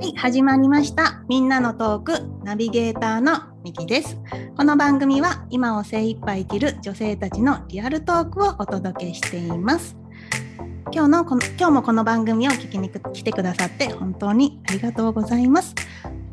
[0.00, 1.22] はい、始まりました。
[1.28, 2.12] みんなのトーク
[2.42, 3.32] ナビゲーターの
[3.62, 4.16] みきです。
[4.56, 9.98] この番組は今を精一杯生きる女性たちのリアルトークをお届けしています。
[10.90, 15.74] 今日のこの今日もこの番組を聞きに来てくださって本当にありがとうございます。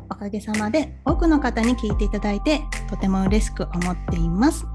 [0.08, 4.66] おかげさまで多くの方に聞いていただいてとても嬉しく思っています。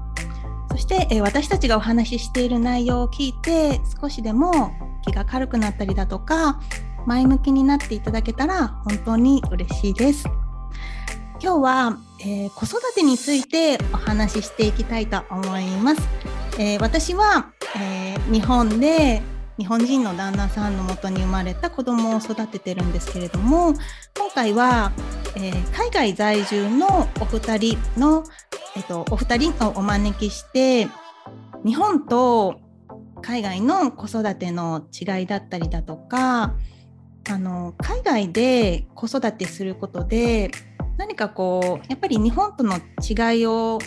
[0.74, 4.72] そして、え私たちがお話ししている内容を聞いて少しでも
[5.02, 6.60] 気が軽くなったりだとか
[7.06, 10.26] 前向きになっていただけたら本当に嬉しいです。
[11.40, 16.02] 今日は、えー、子育てについてお話ししていきたいと思います。
[16.58, 19.22] えー、私は、えー、日本で
[19.58, 23.72] 日本人の旦那さんのもとに生まれた子供を育ててるんですけれども
[24.16, 24.92] 今回は、
[25.36, 28.24] え海外在住のお二人の、
[28.76, 30.88] えっと、お二人をお招きして
[31.64, 32.60] 日本と
[33.22, 36.54] 海外の子育ての違いだったりだとか
[37.30, 40.50] あの海外で子育てすることで
[40.98, 43.78] 何かこうやっぱり日本との違いを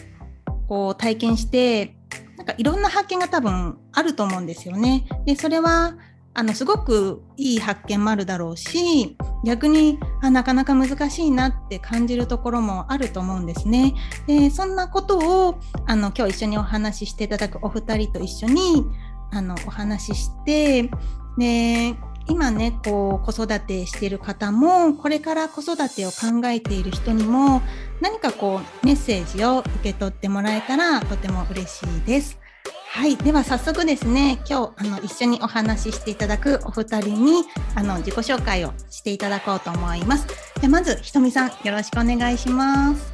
[0.67, 1.95] こう体験して
[2.37, 5.07] なんかいろんな発見が多分あると思うんですよね。
[5.25, 5.95] でそれは
[6.33, 13.95] あのすごくいい発見もあるだろうし逆にあなかなか難しいなって感じるところもあると思うんですね。
[14.27, 18.85] でそんなことをあの今日一緒にお話ししていただくお二人と一緒に
[19.31, 20.91] あのお話しして
[21.39, 21.95] で
[22.29, 27.61] 今ねこう子育てしている方もこれから子育てを考えている人にも
[28.01, 32.39] 何かこうメッセージを受け取ってもらえたらとても嬉しいです。
[32.89, 37.43] はい、では早速ですね今日あの一緒にお話ししていただくお二人に
[37.75, 40.27] あの自己紹介をしていただこうと思います。
[40.61, 43.13] でまずひとみさんよろしくお願いします。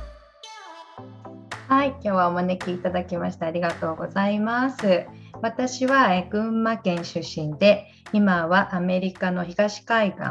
[1.67, 5.05] はい、今日はお招きいただきましてありがとうございます。
[5.43, 10.21] 私は群馬県出身で、今はアメリカの東海岸、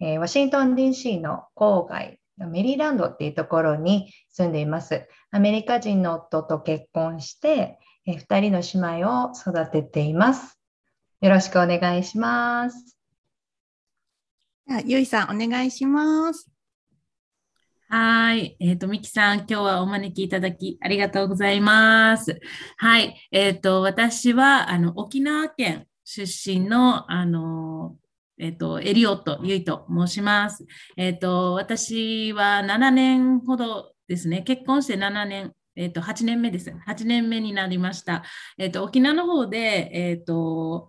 [0.00, 5.08] えワシントン DC の郊外、メリーランドっていうところに住んでいます。
[5.30, 10.60] アメリカ人の夫と結婚して、え2人の姉妹を育てています。
[11.22, 12.98] よろしくお願いします。
[14.84, 16.59] ゆいさん、お願いします。
[17.92, 18.56] はい。
[18.60, 22.38] えっ、ー、と、ミキさん、今日はお招きいただきありがとうございます。
[22.76, 23.20] はい。
[23.32, 27.96] えっ、ー、と、私は、あの、沖縄県出身の、あの、
[28.38, 30.64] えっ、ー、と、エリオット・ユイと申します。
[30.96, 36.70] えっ、と、私は7年ほどですね、結婚して7年、えっ、と、8年目です。
[36.86, 38.22] 8年目になりました。
[38.56, 40.86] えっ、と、沖縄の方で、えっ、と、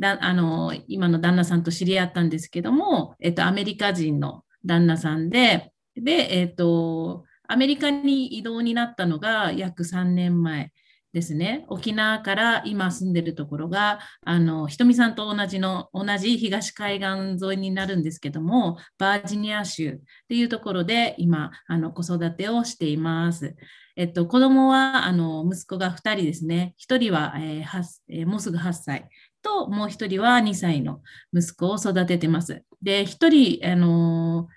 [0.00, 10.72] だあの今の旦那さんと知り合ったんですけども、えっと、アメリカ人の旦那さんで、で、えっ、ー、と、アメリカに移動になったのが約3年前
[11.14, 11.64] ですね。
[11.68, 23.54] 沖縄から今住んでるところが、あの、ひとみさんと同じの、同じ東海岸沿いになるんですけども、バージニア州っていうところで今、あの、子育てをしています。
[23.96, 26.74] えっと、子供は、あの、息子が2人ですね。
[26.78, 29.08] 1人は、えーえー、もうすぐ8歳。
[29.40, 31.00] と、もう1人は2歳の
[31.32, 32.64] 息子を育ててます。
[32.82, 34.48] で、1人、あの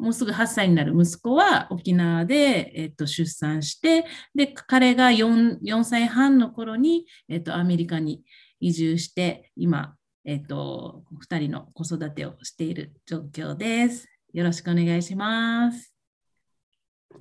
[0.00, 8.24] もうすぐ8歳になる息子は沖縄で、えっと、出産して、で、彼が 4, 4歳半の頃に、えっと、アメリカに
[8.60, 9.94] 移住して、今、
[10.24, 14.08] えっと、2人の子育てをしている状況です。
[14.32, 15.94] よろしくお願いします。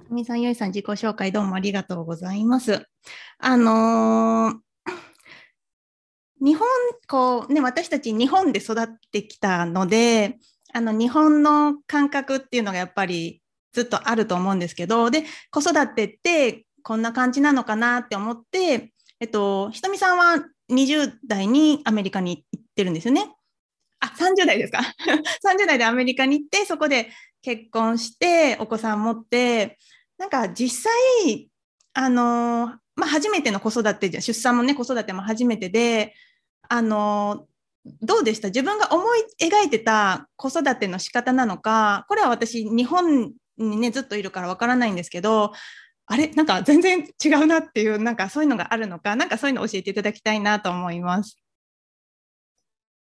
[0.09, 2.85] みさん、よいさん、自己紹介どうもありがとうございます。
[3.39, 4.55] あのー、
[6.39, 6.65] 日本、
[7.09, 10.37] こうね、私たち日本で育ってきたので、
[10.73, 13.41] あの日本の感覚っていうのがやっぱり
[13.73, 23.35] ずっとあると思うんですけどで子育てってこんな感じなのかなって思って、えっと、ひとみさんは20代にアメリカに行ってるんですよね。
[23.99, 24.79] あ、30代ですか
[25.45, 27.09] ?30 代でアメリカに行って、そこで
[27.41, 29.77] 結婚して、お子さん持って、
[30.17, 30.89] なんか実
[31.23, 31.49] 際、
[31.93, 36.13] あの、まあ、初めての子育てじゃ、出産もね、子育ても初めてで、
[36.69, 37.47] あの、
[38.01, 38.47] どうでした？
[38.49, 42.05] 自分が思い描いてた子育ての仕方なのか？
[42.09, 45.53] これは私日本にねずっといるからわからないんですけど
[46.05, 46.27] あれ？
[46.29, 49.15] なんか全然違うなっていうなんかそういうのがあるのか？
[49.15, 51.37] なんかそういうの教えていただきたいなと思います。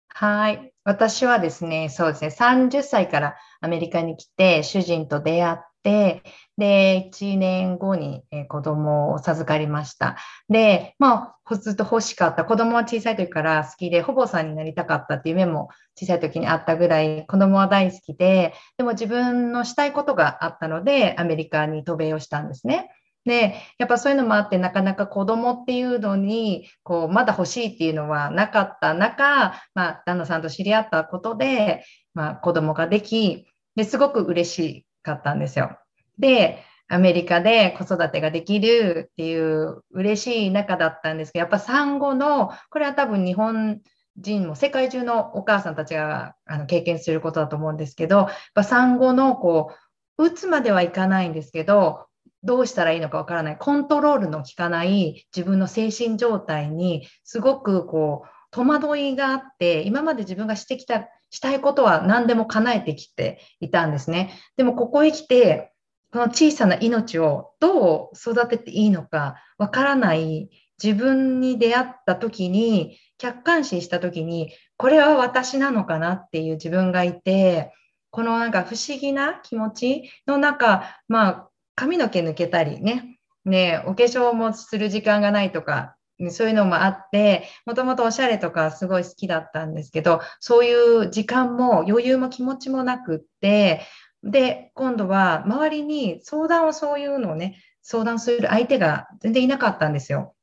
[0.10, 0.72] はい。
[0.84, 5.57] 私はですね、そうですね、30歳からアメリカに来て、主人と出会っ
[5.88, 6.24] て、
[6.57, 10.18] で、1年後に、子供を授かりました。
[10.50, 12.44] で、まあ、ずっと欲しかった。
[12.44, 22.92] 子供は小さい時から好きで、ほぼさんになりたかったっていう夢も小さい時にあったぐらい、子供は大好きで、でも自分のしたいことがあったので、アメリカに渡米をしたんですね。
[23.24, 33.48] で、やっぱそういうのもあって、なかなか子供っていうのに、こう、まだ欲しいっていうのはなかった中、まあ、旦那さんと知り合ったことで、まあ、子供ができ、
[33.78, 35.77] ですごく嬉しいかったんですよ。
[36.19, 43.81] で、アメリカで子育てができるっていう嬉しい中だったんですけど、やっぱ産後の、これは多分日本
[44.18, 49.71] 人も世界中のお母さんたちがあの経験することだと思うんですけど、やっぱ産後のこ
[50.18, 52.07] う、打つまではいかないんですけど、
[52.44, 64.34] どうしたらいいのかわからない、コントロールの効かない自分の精神状態にすごくこう、戸惑いがあって、今まで自分がしてきた、したいことは何でも叶えてきていたんですね。
[64.56, 65.72] でもここへ来て、
[66.12, 70.50] この小さな命をどう育てていいのかわからない
[70.82, 77.74] 自分に出会った時に、客観視した時に、これは私なのかなっていう自分がいて、
[78.12, 85.97] このなんか不思議な気持ちの中、まあ、髪の毛抜けたりね、ね、お化粧もする時間がないとか、
[86.30, 93.81] そういうのもあって、もともとおしゃれとかすごい好きだったんですけど、そういう時間も余裕も気持ちもなくって、
[94.24, 100.34] で、今度は周りに相談をそういうのをね、相談する相手が全然いなかったんですよ。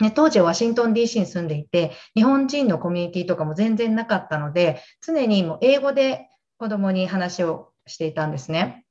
[0.00, 8.84] ね、当時ワシントン DC に住んでいて、日本人のコミュニティとかも全然なかったので、常にもう英語で子供に話をしていたんですね。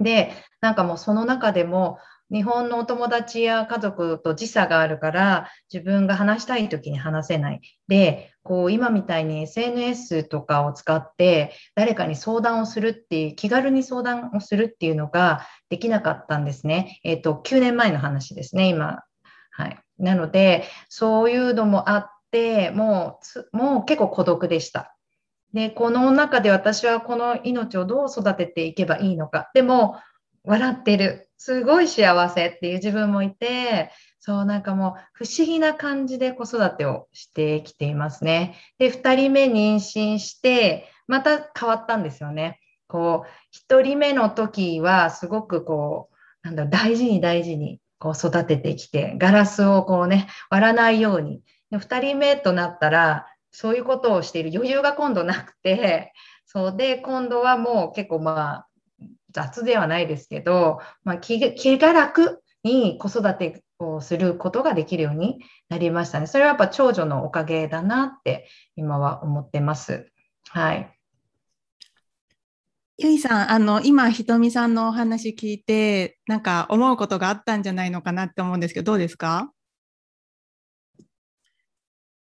[0.00, 1.98] で、なんかもうその中でも、
[2.32, 7.60] 日本のお友達や家族と時差があるから、自分が話したい時に話せない。
[7.88, 17.00] で、こう今みたいに SNS とかを使って誰かに相談をするっていう、気軽に相談をするっていうのができなかったんですね。
[17.04, 19.02] えっ、ー、と、9年前の話ですね、今。
[19.50, 19.78] はい。
[19.98, 23.20] なので、そういうのもあって、も
[23.52, 24.96] う、もう結構孤独でした。
[25.52, 29.50] で、この中で私はこの命をどう育てていけばいいのか。
[29.52, 29.96] でも、
[30.44, 31.28] 笑ってる。
[31.38, 33.90] すごい幸せっていう自分もいて、
[34.20, 38.56] そうなんかもう不思議な感じで子育てをしてきていますね。
[38.78, 42.60] で、2人目妊娠して、また変わったんですよね。
[42.86, 51.42] こう、1人目の時はすごくこう、なんだ、大事に大事にこう育ててきて、ガラスをこうね、割らないように。
[51.70, 56.12] で2人目となったら、そういうことをしている余裕が今度なくて、
[56.46, 58.68] そうで、今度はもう結構まあ、
[59.32, 66.26] 雑ではないですけど、まあ、気気が楽に子育てをすることができるようになりましたね。
[66.26, 70.06] それはやっぱ長女のおかげだなって今は思ってます。
[70.48, 70.96] はい。
[72.98, 79.50] ゆいさん、あの今、ひとみさんのお話聞いて、なんか思うことがあったんじゃないのかなって思うんですけど、どうですか？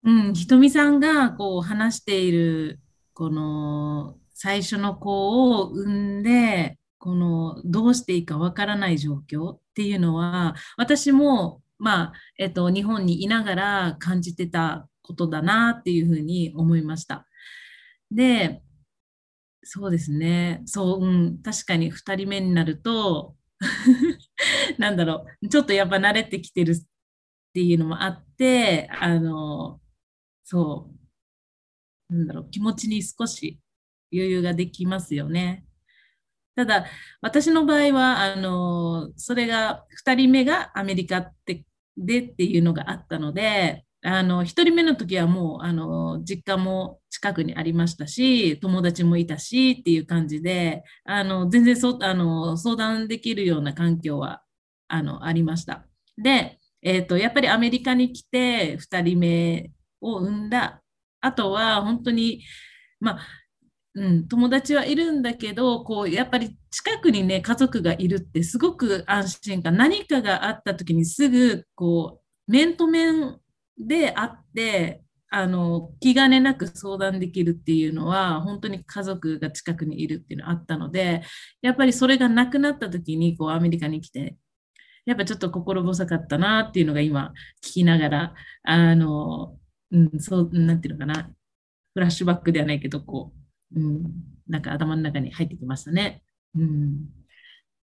[0.03, 2.79] うん、ひとみさんがこう話している、
[3.13, 17.25] この最初の子を産んで、このどうしていいかわからない状況っていうのは、私も、まあ、えっと、日本にいながら感じてたことだなっていうふうに思いました。
[18.11, 18.61] で、
[19.63, 20.61] そうですね。
[20.65, 23.35] そう、うん、確かに2人目になると
[24.77, 26.75] なんだろう、ちょっとやっぱ慣れてきてるっ
[27.53, 29.81] ていうのもあって、あの、
[30.43, 30.91] そ
[32.09, 33.59] う、なんだろう、気持ちに少し
[34.13, 35.65] 余裕ができますよね。
[36.55, 36.85] ただ、
[37.21, 41.63] 私の場合は、あの、それが、2人目がアメリカって
[41.97, 54.41] でっていうのがあったので、あの、1人目の時はもう、あの、実家も近くにありましたし、友達もいたしっていう感じで、あの、全然そ、あの、相談できるような環境は、
[54.87, 55.85] あの、ありました。
[56.17, 60.81] で、え、ー、と、やっぱりアメリカに来て2人目を産んだ
[61.21, 62.43] 後は、本当に、
[63.01, 63.19] まあ、
[63.95, 73.39] うん、友達はいるんだけどこうやっぱり近くにね家族がいるってすごく安心感何かがあった時にすぐこう面と面
[73.77, 81.23] で会ってあの気兼ねなく相談できるっていうのは本当に家族が近くにいるっていうのがあったので
[81.61, 84.37] やっぱりそれがなくなった時にこうアメリカに来て
[85.05, 89.55] やっぱちょっと心細かったなっていうのが今聞きながらあの、
[89.91, 91.31] うん、そうなんていうのかな。
[91.93, 93.38] フラッシュバックではないけどこう
[93.75, 94.03] うん、
[94.47, 96.23] なんか頭の中に入ってきましたね。
[96.55, 97.05] うん、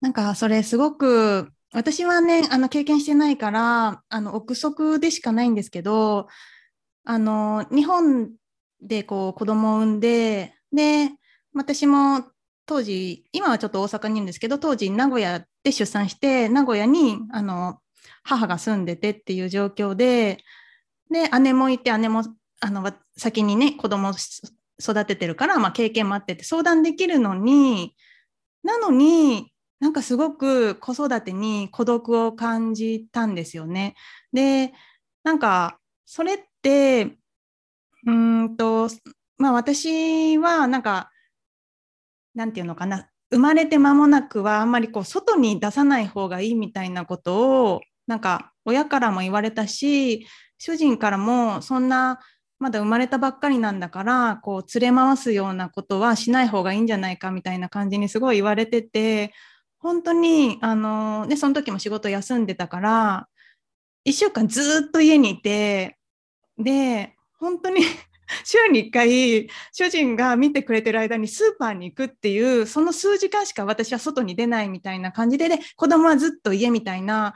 [0.00, 6.28] なんかそれすごく私はねあの経験してないからあの憶測でしかないんですけど
[7.04, 8.30] あの日本
[8.80, 11.10] でこう子供を産んでで
[11.54, 12.24] 私も
[12.66, 17.78] 当時今はちょっと大阪にいるんですけど当時名古屋で出産して名古屋にあの
[18.22, 20.38] 母が住んでてっていう状況で
[21.10, 22.22] で姉もいて姉も
[22.60, 24.12] あの先にね子供
[24.82, 27.94] 育ててるから、まあ、経験もあってて相談できるのに
[28.62, 33.96] なのになんかすごく子育てに孤独を感じたんですよね。
[34.32, 34.72] で
[35.24, 37.16] なんかそれって
[38.06, 38.88] うんと
[39.38, 41.10] まあ私はなんか
[42.34, 50.26] なんていうのかな生まれて間もなくはあんまりこう外に出さない方がいいみたいなことをなんか親からも言われたし
[50.58, 52.20] 主人からもそんな
[52.62, 59.32] まだ生まれたばっかりなんだからこう連れ回すようなことはしない方がいいんじゃないかみたいな感じにすごい言われてて
[59.80, 63.28] 本当にあの、ね、その時も仕事休んでたから
[64.06, 65.98] 1週間ずっと家にいて
[66.56, 67.82] で本当に
[68.46, 77.34] 週に1回主人が見てくれてる間にスーパーに行くっていうその数時間しか私は外に出ないみたいな感じでで子供はずっと家みたいな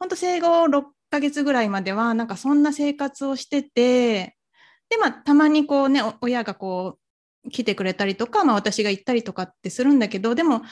[0.00, 4.36] 本当生後6ヶ月ぐらいまではなんかそんな生活をしてて
[4.90, 6.98] でまあたまにこうね親がこ
[7.44, 10.62] う来てくれたりとか、まあ、私が行ったりとかってするんだけどでも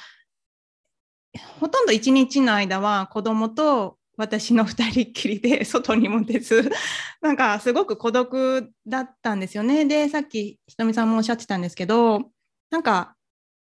[1.61, 6.71] ほとんど一日の間は子供と私の2人っきりで外にも出ず
[7.23, 9.85] なんかすごく孤独だったんですよね。
[9.85, 12.31] でさっきひとみさんもおっしゃってたんですけど
[12.71, 13.17] なんか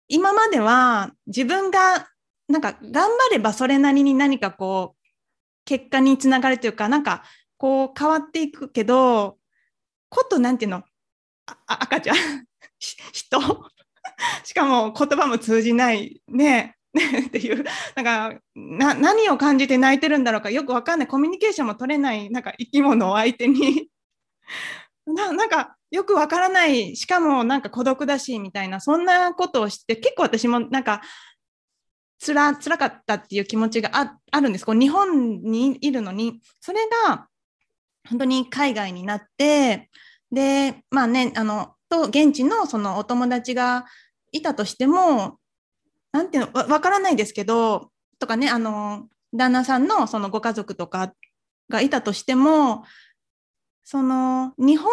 [0.09, 2.09] 今までは自分が
[2.49, 5.03] なんか頑張ればそれなりに何かこう
[5.65, 7.25] 結果につながるというかなんか
[7.57, 9.39] こう変わっていくけど
[10.13, 10.83] ことなんていうの？
[11.67, 12.17] 赤ちゃん？
[12.79, 13.41] 人？
[14.45, 16.77] しかも言葉も通じないね。
[17.27, 17.65] っていう。
[17.97, 20.51] なんかな何を感じて泣いてるんだろうか。
[20.51, 21.09] よくわかんない。
[21.09, 22.31] コミュニケーションも取れない。
[22.31, 23.89] なんか生き物を相手に。
[25.07, 26.97] ななんかよくわからない。
[26.97, 28.81] しかもなんか孤独だしみたいな。
[28.81, 31.01] そんなことをして結構私もなんか
[32.19, 34.67] つら辛かったっていう気持ちがああるんです。
[34.67, 36.41] こう日本にいるのに。
[36.61, 37.29] それが
[38.09, 39.91] 本当に海外になって
[40.31, 43.85] でまあねあのと現地のそのお友達が
[44.33, 45.39] いたとしても
[46.13, 51.13] なんていうのわからないですけどとかねあの旦那さんのそのご家族とか
[51.69, 52.85] がいたとしても
[53.85, 54.91] その日本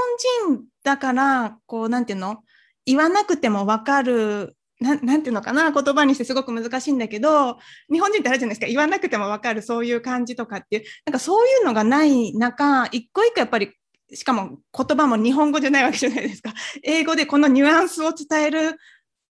[0.48, 2.44] 人だからこうなんていうの
[2.86, 7.58] 言わなくても分かるななんていうのかな言葉にしてすごく難しいんだけど
[7.92, 8.68] 日本人ってあるじゃないですか。
[8.68, 10.84] 言わなくても分かるそういう感じとかっていう。
[11.06, 13.74] なんかそういうのがない中一個一個やっぱり
[14.14, 16.54] しかも言葉も日本語じゃないわけじゃないですか。
[16.84, 18.78] 英語でこのニュアンスを伝える。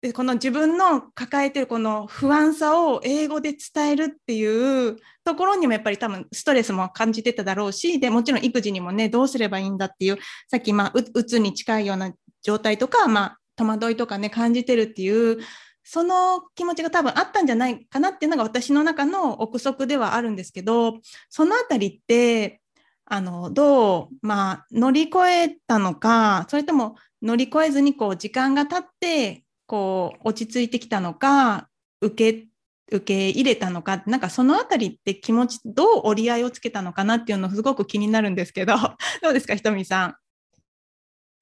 [0.00, 12.12] でこの自分の抱えてるこの不安さを英語で伝えるっていうところにもやっぱり多分ストレスも感じてただろうしでもちろん育児にもねどうすればいいんだっていうさっきまあうつに近いような
[12.42, 15.38] 状態とか、まあ、戸惑いとかね感じてるっていう
[15.84, 21.00] その気持ちが多分あったんじゃないかなっていうのが私の中の憶測ではあるんですけど
[21.30, 22.60] そのあたりって
[23.06, 31.68] あのどう、まあ、乗り越えたのかそれとも乗り越えずにこう時間が経ってこう落ち着いてきたのか
[32.02, 32.48] 受け
[32.90, 38.74] 受け入れたのかなんかそのあたりって気持ちどう折り合いをつけたのかなっていうのすごく気になるんですけど
[39.22, 40.16] どうですかひとみさん？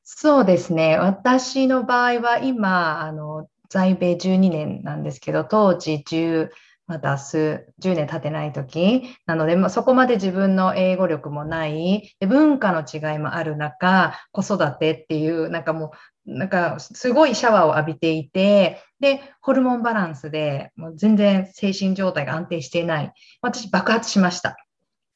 [0.09, 0.97] そうですね。
[0.99, 6.51] 私の場合は今あの在米12年なんですけど当時10
[6.87, 15.91] まだ数10年経てない時なので、まあ、そこまで自分の英語力もないで文化の違いもある中子育てっていうなんかも
[16.25, 23.13] うなんかすごいシャワーを浴びていてでホルモンバランスでもう全然精神状態が安定していない。
[23.43, 24.57] 私爆発しました。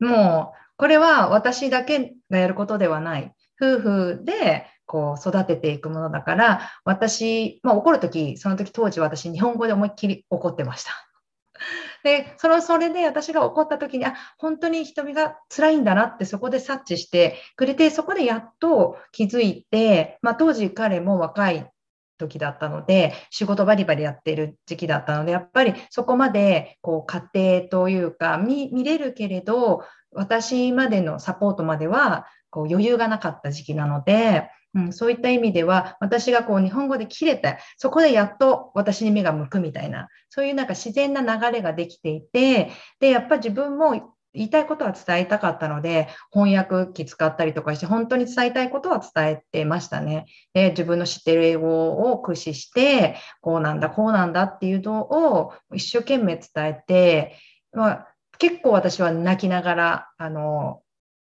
[0.00, 3.32] もうこれは私だけがやることではない。
[3.62, 10.90] 夫婦でこう育てていくものだから私、まあ、怒る時その時当時私日本語で思いっきり怒ってました。
[12.02, 21.70] でそのそれで私が怒った時にあ本当に瞳が辛いんだなってそこで察知してくれてそこでやっと気づいて、まあ、当時彼も若い
[22.18, 50.26] 時だったので仕事バリバリやってる時期だったのでやっぱりそこまでこう家庭というか見れるけれど私までのサポートまではこう余裕がなかった時期なのでうん、そういった意味では私がこう日本語で切れたそこでやっと私に目が向くみたいなそういうなんか自然な流れができていてでやっぱ自分も言いたいことは伝えたかったので翻訳機使ったりとかして本当に伝えたいことは伝えてましたね。
[50.54, 57.36] で自分の知ってる英語を駆使してこうなんだこうなんだっていうのを一生懸命伝えて、
[57.72, 58.08] まあ、
[58.38, 60.80] 結構私は泣きながらあの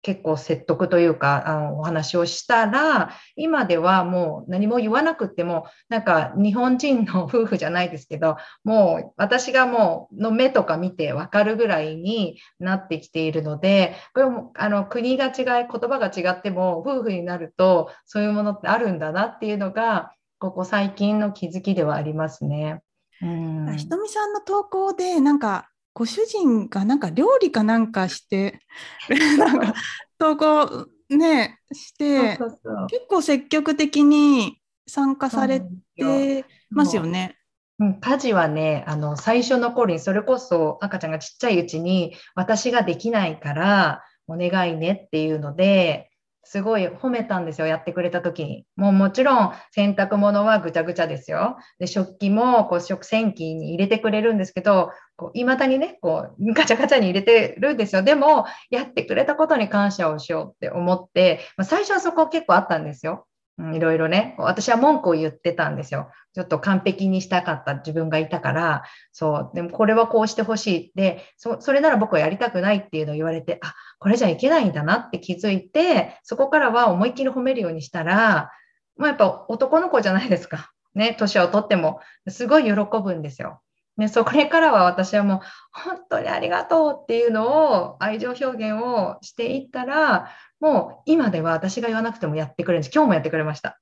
[0.02, 22.82] 結構説得というかあのお話をしたら今ではもう何も言わなくてもなんか日本人の夫婦じゃないですけどもう私がもうの目とか見て分かるぐらいになってきているのでこれもあの国が違い言葉が違っても夫婦になるとそういうものってあるんだなっていうのがここ最近の気づきではありますね。
[23.22, 28.62] うんひとみさんの投稿でなんかご主人がなんか料理かなんかして
[29.40, 29.74] なんか
[30.20, 35.60] 投稿ねして結構積極的に参加され
[35.96, 37.36] てますよね。
[37.80, 46.10] うん、家事はね、あの、最初の頃に、それこそ赤ちゃんがちっちゃいうちに、私ができないから、お願いねっていうので、
[46.50, 48.66] すごい褒めたんですよ、やってくれた時に。
[48.78, 51.58] もうもちろん、洗濯物はぐちゃぐちゃですよ。
[51.78, 58.02] で、食器も、こう、食洗機に入れてくれるんですけど、こう、未だにね、こう、ガチャガチャに入れてるんですよ。
[58.02, 63.28] でも、やってくれたことに感謝をしようって思って、まあ、最初はそこ結構あったんですよ。
[63.74, 66.12] いろいろね、私は文句を言ってたんですよ。
[66.34, 78.52] ちょっと完璧にしたかった自分がいたから、そう、でもこれはこうしてほしいで、そそれなら僕はやりたくないっていうのを言われて、あ、これじゃいけないんだなって気づいて、そこからは思いっきり褒めるようにしたら、
[78.96, 80.72] まあ、やっぱ男の子じゃないですか。
[80.94, 83.62] ね、年を取っても、すごい喜ぶんですよ。
[83.98, 85.40] ね、それからは私はもう、
[85.72, 92.92] 本当にありがとうっていうのを、愛情表現をしていったら、もう今では私が言わなくてもやってくれるんです。
[92.94, 93.80] 今日もやってくれました。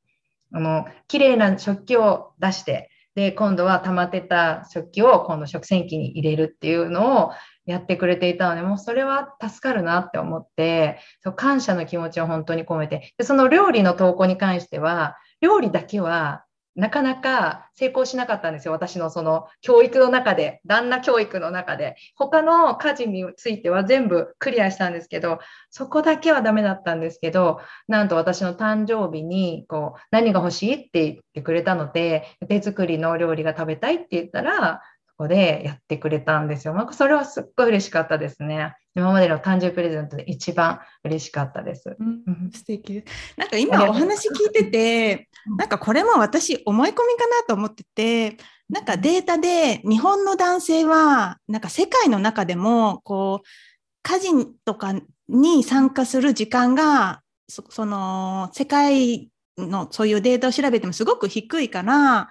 [0.52, 7.32] あの、綺麗な食器を出して、で、今度は溜まってた食器を今度食洗機に入れるっていうのを
[7.66, 16.45] やってくれていたので、もうそれは助かるなって思って、そう感謝の気持ちを本当に込めて、で、その料理の投稿に関しては、料理だけは
[16.76, 18.74] なかなか成功しなかったんですよ。
[18.74, 21.96] 私のその教育の中で、旦那教育の中で。
[22.16, 25.40] 他の家事については全部クリアしたんですけど、
[25.70, 34.82] そこだけはダメだったんですけど、なんと私の誕生日に、こう、何が欲しいって言ってくれたので、手作りの料理が食べたいって言ったら、
[35.18, 36.74] こでやってくれたんですよ。
[36.74, 38.76] なんかそれはすっごい嬉しかったですね。
[38.96, 41.96] 今までの誕生日プレゼントで一番嬉しかったです。
[42.00, 43.04] うん素敵
[43.38, 48.38] なんか今お話聞いててなんかこれも私思い込みかなと思ってて
[48.70, 53.48] なんかデータで日本の男性はなんか世界の中でもこう
[54.04, 54.30] 家事
[54.66, 54.94] とか
[55.28, 62.30] に参加する時間がそその世界のそういうデータを調べてもすごく低いから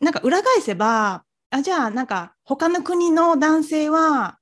[0.00, 4.38] なんか裏返せばあじゃあなんか他の国の男性は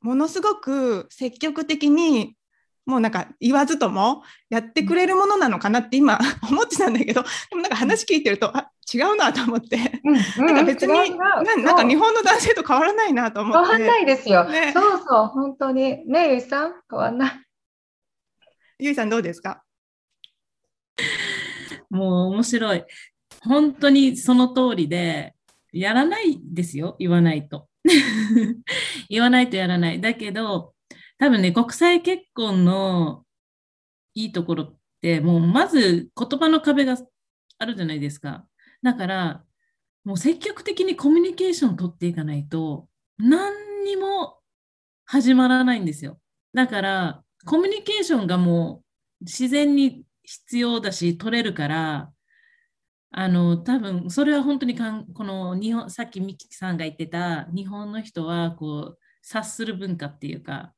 [0.00, 2.36] ものすごく積極的に
[2.84, 14.44] もうなんか言わずともやってくれるものなのかなって今 思ってたんだけどでもなんか話聞いてるとあ違うなと思ってうん、なんか別に違う違うななんか日本の男性と変わらないなと思って変わんないですよ。
[14.48, 16.06] ねそうそう、本当に。
[16.06, 17.32] ねえ、ゆいさん、変わんない。
[18.78, 19.64] ゆいさんどうですか？
[21.90, 22.84] もう面白い。
[23.42, 25.34] 本当にその通りで、
[25.78, 27.68] やらないですよ、言わないと。
[29.08, 30.00] 言わないとやらない。
[30.00, 30.74] だけど、
[31.18, 33.24] 多分ね、国際結婚の
[34.14, 36.96] いいところって、もうまず言葉の壁が
[37.58, 38.46] あるじゃないですか。
[38.82, 39.44] だから、
[40.04, 44.38] もう積極的にコミュニケーション取っていかないと、何にも
[45.04, 46.20] 始まらないんですよ。
[46.54, 48.82] だから、コミュニケーションがも
[49.20, 52.12] う自然に必要だし、取れるから、
[53.10, 60.74] あの、多分、それは本当にかん、この日本、さっきミキさんが言ってた、日本の人は、こう、察する文化っていうか、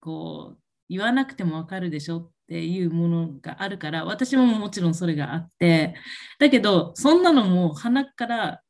[0.00, 5.94] こう、言わなくてもわかるでしょっていうものがあるから、私ももちろんそれがあって、
[6.38, 8.62] だけど、そんなのも鼻から、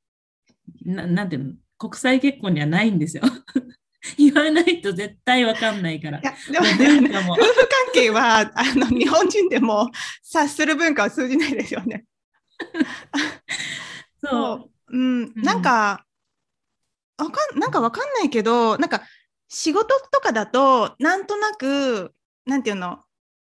[0.84, 3.24] ななんていうの、国際結婚にはないんですよ。
[4.18, 6.28] 言わないと絶対わかんないからで
[6.58, 9.88] も夫婦関係はあの日本人でも
[10.22, 12.04] 察する文化は通じないですよね。
[14.22, 14.70] そう。
[14.88, 16.04] うん、なんか、
[17.18, 19.02] わかん、なんかわかんないけど、なんか
[19.48, 22.14] 仕事とかだと、なんとなく、
[22.46, 23.04] なんていうの、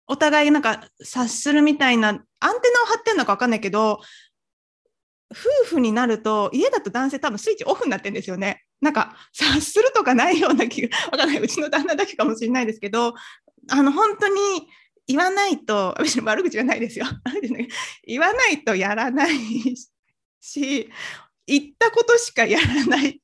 [0.06, 4.00] お互いなんか察するみたいな、アンテナを張ってるのかわかんないけど、
[5.30, 8.64] 夫婦になると、家だと男性多分スイッチオフになってるんですよね。
[8.80, 11.38] なんか察するとかないような気が、わかんない。
[11.40, 13.14] うちの旦那だけかもしれないですけど、
[13.70, 14.68] あの、本当に
[15.08, 17.06] 言わないと、別 に悪口じゃないですよ。
[18.06, 19.34] 言わないとやらない
[20.40, 20.88] し、
[21.46, 23.20] 言ったことしかやらない、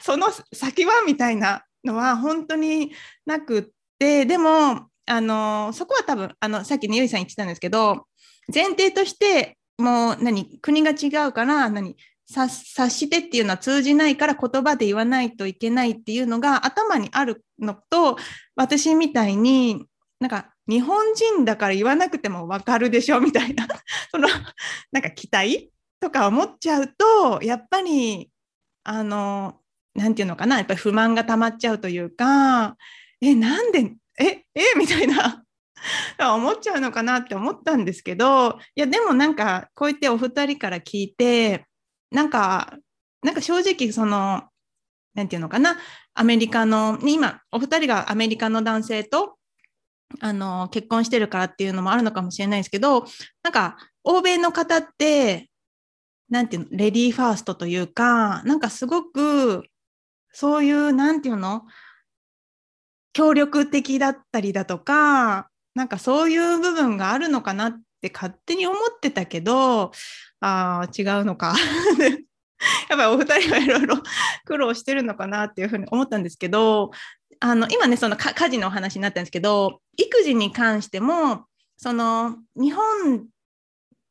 [0.00, 2.92] その先はみたいなのは本当に
[3.26, 3.62] なくっ
[3.98, 8.06] て、でも、あのそこは多分あのさっきねゆいさん言ってたんですけど
[8.52, 11.96] 前提としてもう何国が違うから何
[12.30, 18.18] 察してっていうのは通じないから言葉で言わないといけないっていうのが頭にあるのと
[18.54, 19.84] 私みたいに
[20.20, 23.66] なんか日本人だから言わなくても分かるでしょみたいな。
[24.10, 24.28] その
[24.92, 28.30] なんか期待とか思っちゃうとやっぱり
[28.84, 29.60] あの
[29.94, 32.76] なんていうのかなやっぱり不満が溜まっちゃうというか
[33.20, 35.44] えなんでええみたいな。
[36.34, 41.64] 思っちゃうのかなって思ったんですけどいやでもなんかこうやってお二人から聞いて
[42.10, 42.76] なんか
[43.22, 44.44] なんか正直その、
[45.14, 45.76] なんていうのかな、
[46.14, 49.36] アメリカの、今、お二人がアメリカの男性と、
[50.18, 53.06] あの、結婚してるからっていうのもあるのかもしれないですけど、
[53.42, 55.48] なんか、欧米の方って、
[56.28, 59.64] なんていうの、レディーファーストというか、なんかすごく、
[60.32, 61.62] そういう、なんていうの、
[63.12, 69.92] 協力的だったりだとか、なんかそういう部分があるのかなって勝手に思ってたけど、
[70.40, 71.54] ああ、違うのか。
[72.90, 73.96] やっぱりお二人はいろいろ
[74.44, 76.90] 苦労してるのかなっていうふうに思ったんですけど、
[77.40, 83.26] あの今ね、その家事のお話になったんですけど、育児に関しても、その日本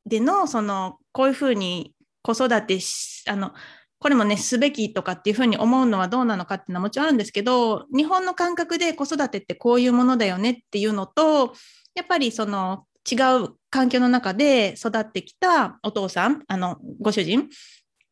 [0.07, 2.79] でのそのこういうふうに子育て
[3.27, 3.53] あの
[3.99, 11.53] これもねすべきとかっていうふうに思うのはどうなのかっていうのはもちろんあるんですけど日本の感覚で子育てってこういうものだよねっていうのと
[11.95, 17.49] やっぱりその違う環境の中で育ってきたお父さんあのご主人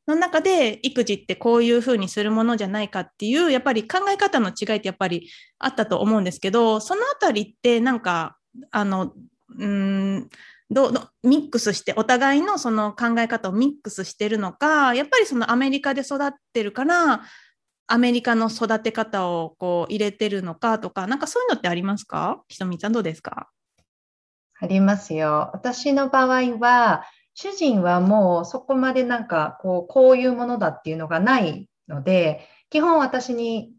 [0.07, 8.37] の中で育児ってこういうふうにするものじゃないかっていうやっぱり考え方の違いってやっぱりあったと思うんですけどそのあたりってなんか
[8.71, 9.13] あの
[9.57, 10.29] うん
[10.69, 17.21] どどミックスしてお互いのその考え方をミックスしてるのかやっぱりそのアメリカで育ってるから
[17.87, 22.43] アメリカの育て方をこう入れてるのかとかなんかそういうのってありますか？
[22.49, 23.49] ひとみさんどうですか？
[24.59, 25.51] ありますよ。
[25.53, 27.03] 私の場合は
[27.39, 33.73] 主人はもうそこまでなんかこうこういうものだっていうのがないので基本私に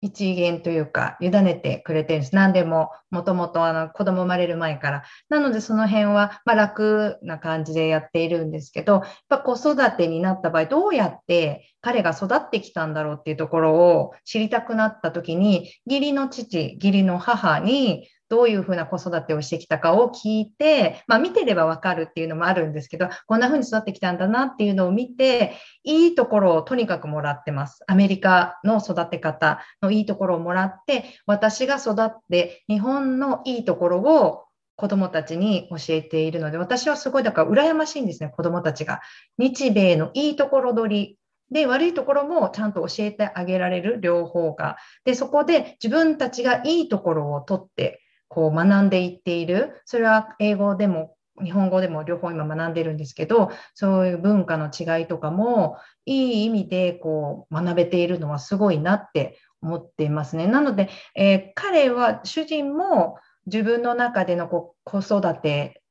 [0.00, 2.34] 一元というか委ねてくれてるんです。
[2.34, 5.02] 何でももともとあの子供生まれる前から。
[5.28, 25.52] なのでその辺はま楽な感じでやっているんですけど、やっぱ子育てになった場合どうやって彼が育ってきたんだろうっていうところを知りたくなった時に義理の父、義理の母にどういうふうな子育てをしてきたかを聞いて、まあ、見てればわかるっていうのもあるんですけど、こんなふうに育ってきたんだなっていうのを見て、
[25.84, 27.84] いいところをとにかくもらってます。
[27.86, 34.44] アメリカの育て方のいいところをもらって、私が育って日本のいいところを
[34.76, 39.02] 子供たちに教えているので、私はすごいだから羨ましいんですね、子供たちが。
[39.36, 41.18] 日米のいいところ取り。
[41.50, 44.78] で、悪いところもちゃんと教えてあげられる両方が。
[45.04, 48.01] で、そこで自分たちがいいところを取って
[48.32, 49.82] こう学んでいっている。
[49.84, 60.46] それは英語でも日本語でも両方今学んでるんですけど、そういう文化の違いとかもいい意味でこう学べているのはすごいなって思っていますね。
[60.46, 65.82] なので、えー、彼は主人も自分の中でのこう子育て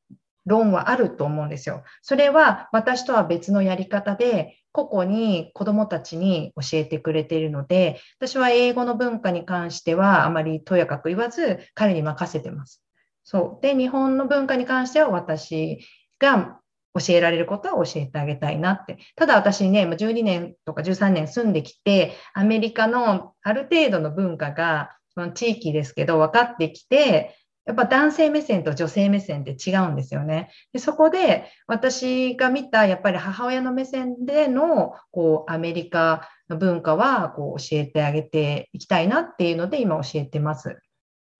[0.45, 1.83] 論はあると思うんですよ。
[2.01, 12.83] それは私とは別のやり方で個々に子どもたちに教えてくれているので、私は英語の文化に関してはあまりとやかく言わず、彼に任せてます。
[13.23, 13.61] そう。
[13.61, 15.79] で、日本の文化に関しては私
[16.19, 16.59] が
[16.93, 18.97] 教えられることは教えてあげたいなって。
[19.15, 30.49] ただ私ね、12年とか13年住んできて、アメリカのある程度の文化が、その地域ですけど分かってきて、やっぱ男性目線と女性目線って違うんですよね。
[30.73, 40.81] でそこで私が見たやっぱり母親の目線でのこうアメリカの文化はこう教えてあげていきたいなっていうので今教えてます。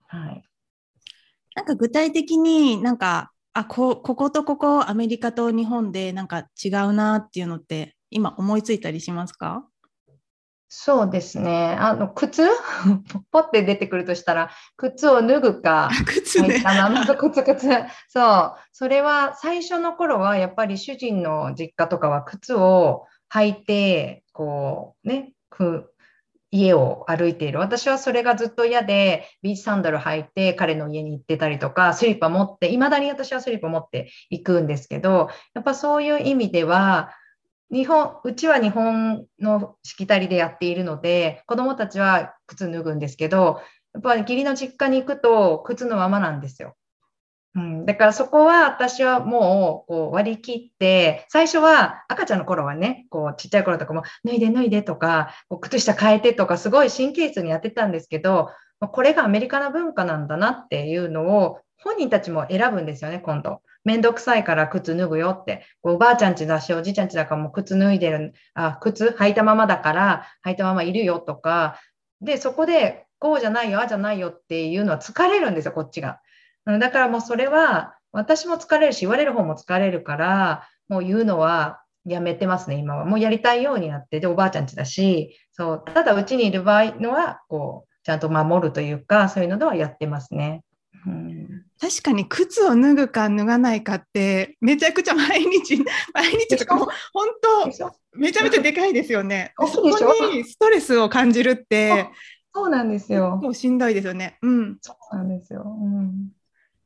[0.06, 0.42] はい、
[1.56, 9.66] なんか具体的になんかあここことここアメリカと日本でなんか違うなっていうのって今思いついたりしますか？
[10.74, 11.76] そうですね。
[11.78, 12.48] あの、靴？
[13.30, 16.62] ポって出てくるとしたら、靴を脱ぐか、靴ね。
[17.14, 17.68] 靴、靴。
[18.08, 18.54] そう。
[18.72, 25.32] それは最初の頃は、やっぱり主人の実家とかは靴を履いて、こう、ね、
[26.50, 27.58] 家を歩いている。
[27.58, 37.10] 私はそれがずっと嫌で、ビーチサンダル履いて彼の家に行ってたりとか、スリッパ持って、いまだに私はスリッパ持って行くんですけど、やっぱそういう意味では、
[37.72, 43.62] 日本、うちは日本のしきたりでやっているので、子供たちは靴脱ぐんですけど、
[43.94, 46.76] やっぱり義理の実家に行くと靴のままなんですよ。
[47.54, 63.62] うん、だからそこは私はもうこう割り切って、最初は赤ちゃんの頃はね、こうちっちゃい頃とかも脱いで脱いでとか、こう靴下変えてとかすごい神経質にやってたんですけど、これがアメリカの文化なんだなっていうのを本人たちも選ぶんですよね、今度。
[63.84, 65.64] めんどくさいから靴脱ぐよって。
[65.82, 71.78] おばあちゃんちだし、おじいちゃんちだからもう靴脱いでる、あ、靴履いたままだから履いたままいるよとか。
[72.20, 76.20] で、そこでこうじゃないよ、ああじゃないよっていうのは疲れるんですよ、こっちが。
[76.64, 83.04] だからもうそれは私も疲れるし、言われる方も疲れるから、もう言うのはやめてますね、今は。
[83.04, 90.62] もうやりたいようになって、で、おばあちゃんちだし、そう、ただうちにいる場合のは、こう、ちゃんと守るというか、そういうのではやってますね。
[91.06, 95.82] うん確かに靴を脱ぐか脱がないかってめちゃくちゃ毎日
[96.14, 99.52] 毎日とかもう本当めちゃめちゃでかいですよね。
[99.58, 99.90] そこ
[100.32, 102.08] にストレスを感じるって
[102.54, 103.32] そうなんですよ。
[103.40, 104.38] 結構しんどいですよね。
[104.42, 104.78] うん。
[104.80, 105.64] そうなんですよ。
[105.66, 106.28] うん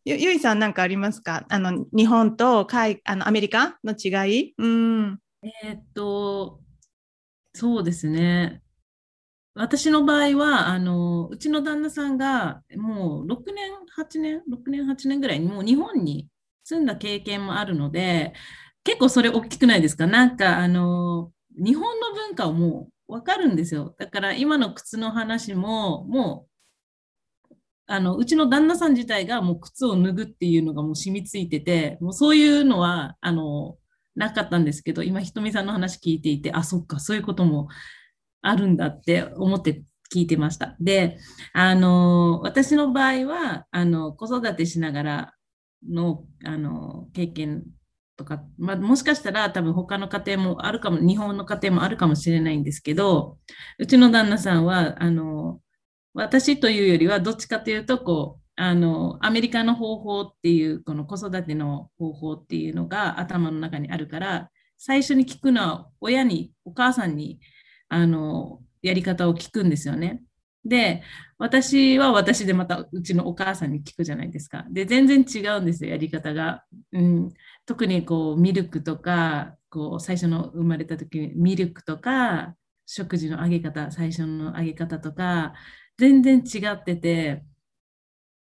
[0.08, 1.44] ゆゆいさん何かありますか？
[1.48, 6.60] あの日本と海あのアメリカの違い、うん、えー、っと
[7.52, 8.62] そうですね
[9.56, 16.28] 私の場合はあのうちの旦那さんがもう6年8年6年8年ぐらいにもう日本に
[16.64, 18.34] 住んだ経験もあるので
[18.84, 20.06] 結構それ大きくないですか？
[20.06, 23.94] なんかあの日本の文化をもう分かるんですよ。
[23.98, 26.46] だから今の靴の話もも
[27.50, 27.54] う
[27.86, 33.76] あのうちの旦那さん自体がもう靴を脱ぐっていうのがもう染みついててもうそういうのはあの
[34.16, 37.68] なかったんですけど今ひとみさんの話聞いていてあそっかそういうことも
[38.42, 40.76] あるんだって思って聞いてました。
[40.80, 41.18] で
[41.52, 45.34] あの私の場合はあの子育てしながら
[45.88, 47.64] のあの経験
[48.16, 53.38] とか、まあ、もしかしたら多分他の家庭もあるかも日本の家庭もあるかもしれないんですけど
[53.78, 55.60] うちの旦那さんはあの
[56.14, 67.38] 私というよりはどっちかというとこうあのアメリカの方法っていうこの子育ての方法っていうのが頭の中にあるから最初に聞くのは親にお母さんに
[67.88, 70.22] あのやり方を聞くんですよね。
[70.64, 71.02] で
[71.38, 74.64] 私は私でまたうちのお母さんに聞くじゃないですか。
[74.70, 76.64] で全然違うんですよやり方が。
[76.92, 77.28] うん、
[77.66, 82.54] 特にこうミルクとかこう最初の生まれた時にミルクとか
[82.86, 85.54] 食事のあげ方最初のあげ方とか
[85.98, 87.44] 全然違ってて、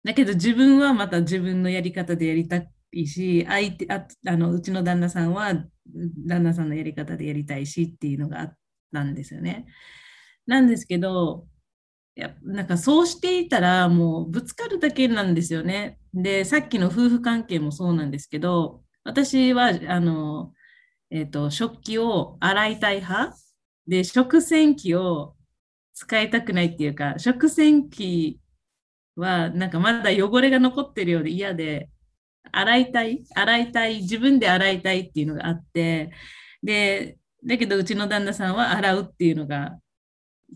[0.04, 5.52] だけど自分はまた自分のやり方でやりたいし、相手ああのうちの旦那さんは
[6.26, 8.54] 旦那さんのやり方でやりたいしっていうのがあって
[8.94, 9.66] たんですよね。
[10.46, 11.46] なんですけど、
[12.16, 15.98] いやなんかそうしていたらもうぶつかるだけなんですよね。
[16.14, 20.54] で、さっきの夫婦関係もそうなんですけど、私はあの、
[21.10, 23.36] えーと食器を洗いたい派
[23.88, 25.36] で食洗機を
[25.94, 28.40] 使いたくないっていうか、食洗機
[29.16, 31.90] はなんかまだ汚れが残ってるようで嫌で、
[32.52, 36.12] 洗いたい、洗いたい、自分で洗いたいっていうのがあって、
[36.62, 39.78] で、だけどうちの旦那さんは洗うっていうのが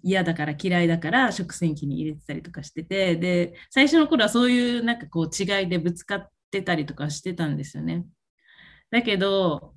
[0.02, 8.04] 嫌だから嫌いだから食洗機に入れてたりとかしてて、で、最初の頃はそういうなんかこう違いでぶつかってたりとかしてたんですよね。
[8.90, 9.74] だけど、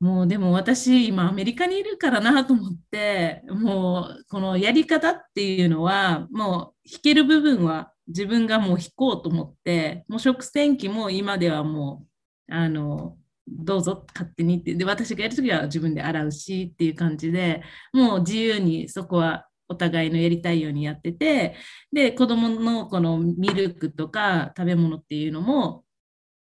[0.00, 12.04] もうでも私今アメリカにいるからなと思ってもうこのやり方っていうのはもう弾ける部分は自分がもう弾こうと思ってもう食洗機も今ではも
[12.48, 14.74] うあのどうぞ勝手にって。
[14.74, 21.56] で私がやるときは自分で洗うしっていう感じでもう自由にそこはお互いのやりたいようにやってて
[21.92, 25.84] で子供のこのミルクとか食べ物っていうのも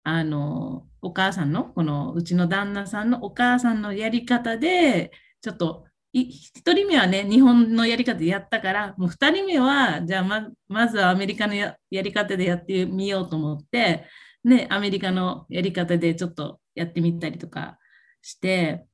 [0.04, 5.12] あのお母さんの、このうちの旦那さんのお母さんのやり方で、
[5.42, 14.06] ちょっと、1人目はね、日本のやり方でやったから、もう2人目は、じゃあままずはアメリカのやり方でやってみようと思って、
[14.44, 17.78] ね、アメリカのやり方でちょっとやってみたりとか
[18.22, 18.86] して、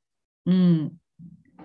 [0.46, 0.94] うん、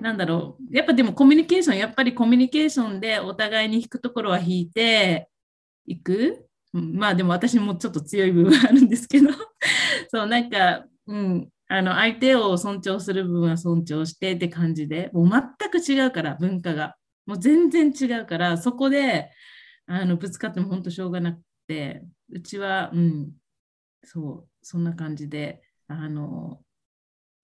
[0.01, 5.29] なんだろう、やっぱでもコミュニケーション、やっぱりコミュニケーションでお互いに引くところは引いて
[5.87, 6.47] いく。
[6.75, 6.97] うん。
[6.97, 9.29] まあでも私もちょっと強い部分あるんですけど。
[10.11, 15.11] そうなんか、うん、あの相手を尊重する部分は尊重してって感じで。
[15.13, 16.97] もう全く違うから文化が。
[17.27, 19.31] もう全然違うからそこで
[19.87, 22.03] あのぶつかっても本当しょうがなくて。
[22.31, 23.33] うちは、うん、
[24.03, 25.63] そうそんな感じで。
[25.93, 26.61] あの、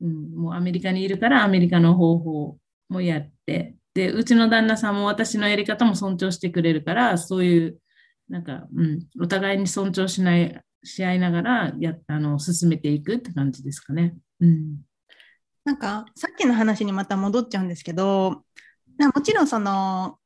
[0.01, 2.59] うん、もうアメリカにいるからアメリカの方法
[2.89, 7.79] もやってでうちの旦那さんも私のやり方も尊重してくれるからそういう
[8.29, 14.15] なんか、うん、お互いに尊重しないし合いながらやあの進めていくって感じですかね。
[14.41, 14.77] うん、
[15.65, 18.45] なんかさっきの話にまた戻っちゃうんですけど
[19.15, 20.19] もちろんその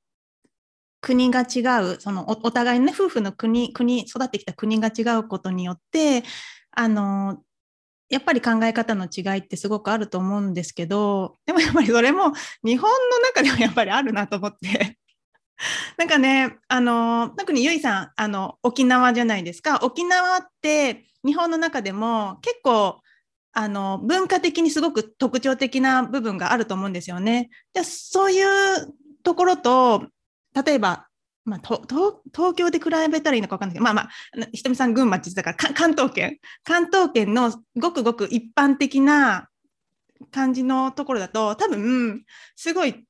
[1.00, 1.60] 国が違
[1.94, 6.22] うそのお互いの、ね、夫婦の国国育ってきた国が違うことによって
[6.70, 7.42] あの
[8.12, 14.98] やっぱり考え方の違いってすごくあると思うんですけどでもやっぱりそれも日本の中ではやっぱりあるなと思って
[15.96, 23.00] なんかね、あの特にゆいさんあの沖縄じゃないですか沖縄って日本の中でも結構
[23.52, 27.50] あの文化的にすごく特徴的な部分があると思うんですよね。
[27.72, 30.08] でそういうところと
[30.54, 31.06] 例えば、
[31.44, 34.08] まあ、東京で比べたらいいのか分かんないけどまあまあ
[34.52, 36.38] ひとみさん群馬って言ってたから関東圏。
[36.62, 39.48] 関東圏のごくごく一般的な
[40.30, 42.24] 感じのところだと多分
[42.54, 43.04] すごい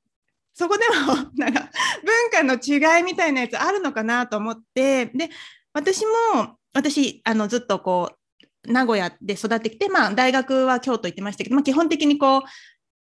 [0.54, 1.70] そこでも なんか
[2.04, 5.30] 文化の違いみたいなやつあるのかなと思ってで
[5.72, 12.42] 私も私あのずっとこう名古屋で育ってきて、まあ、大学は京都行ってましたけど、まあ、基本的にこう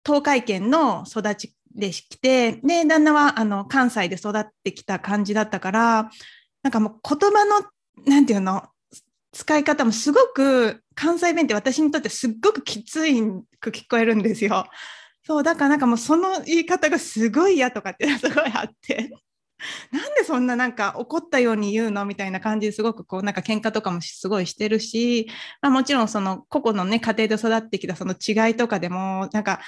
[0.03, 6.09] 東海圏の育ちできてで旦那はあの関西で育ってきた感じだったから
[6.63, 7.61] なんかもう言葉の
[8.05, 8.63] なんていうの
[9.31, 13.21] 使い方もすごく関西弁って私にとってすっごくきつい
[13.59, 14.65] く聞こえるんですよ。
[15.23, 19.11] そうだからなんかもうその言い方がすごい嫌とかって すごいあって
[19.91, 25.29] なんでそんななんか怒ったように言うのみたいな感じですごくこうなんか喧嘩とかもすごいしてるし、
[25.61, 29.61] まあ、もちろんその個々のね家庭で育ってきたその違いとかでもなんか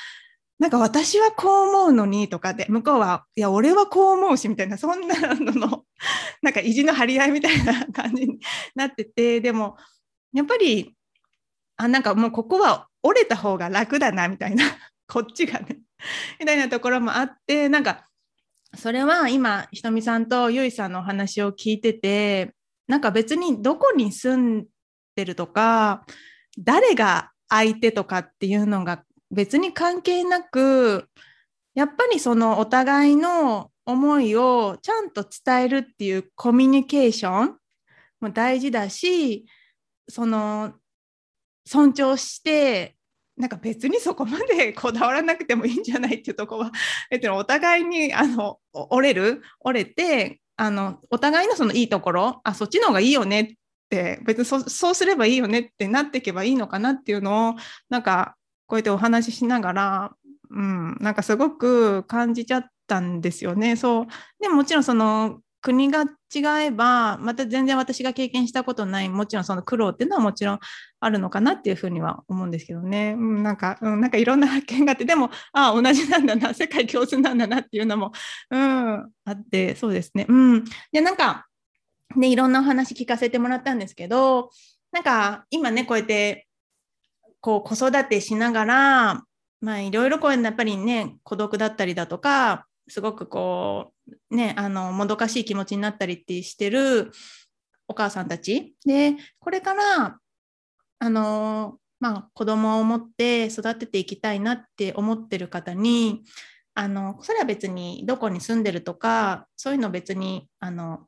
[0.59, 5.85] なんか私はこう思うのにとかで向こうはいや俺はこう思うしみたいなそんなのの
[6.41, 8.39] なんか意地の張り合いみたいな感じに
[8.75, 9.77] なっててでも
[10.31, 10.95] やっぱり
[11.77, 14.65] あなんかもうここは折れた方が楽だなみたいな
[15.07, 15.79] こっちがね
[16.39, 18.07] みたいなところもあってなんか
[18.75, 22.53] それは今ひとみさんとゆいさんのお話を聞いてて
[22.87, 24.65] なんか別にどこに住ん
[25.15, 26.05] でるとか
[26.57, 31.09] 誰が相手とかっていうのが別に関係なく
[31.75, 37.57] やっぱりそのお互いの思いをちゃんと伝えるっていうコミュニケーション
[38.21, 39.45] も大事だし
[40.07, 40.73] その
[41.65, 42.95] 尊重して
[43.35, 46.71] なんか別にそこまでこだわらなくてもいいんじゃないっていうとこは
[47.09, 53.53] 別にお互いにあの折れる折れてあのお互いのそのいいところあそっちの方がいいよねっ
[53.89, 57.55] て別にそうすればいいよねってなっていけばいいのかなっていうのを
[57.89, 58.37] なんか
[58.73, 60.11] こうやってお話ししながら、
[60.49, 63.75] うん、なんかすごく感じちゃったんですよね。
[63.75, 64.07] そう
[64.41, 70.59] でもちろんその国が違えば、また全然私が経験したことない、もちろんその苦労っていうのはもちろん
[70.99, 73.15] あるのかなっていうふうには思うんですけどね。
[73.15, 78.11] うん、なんか、うん、なんかいろんな発見があって、でも、ああ、同じなんだな、 世界共通なんだなっていうのも、
[78.49, 80.25] うん、あって、そうですね。
[80.27, 80.63] うん。
[80.91, 81.45] で、なんか、
[82.15, 84.49] ね、いろんなお話聞かせてもらったんですけど、
[84.91, 86.47] なんか今ね、こうやって、
[87.43, 89.23] こう子育てしながら、
[89.59, 93.91] まあいろいろこうやっぱりね、孤独だったりだとか、すごくこ
[94.31, 97.11] う、ね、あの、もどかしい気持ちになったりってしてる
[97.89, 98.75] お母さんたち。
[98.85, 100.19] で、これから、
[100.99, 106.23] あの、まあ、子供を持って育てていきたいなって思ってる方に、
[106.75, 111.07] あの、それは別にどこに住んでるとか、そういうの別に、あの、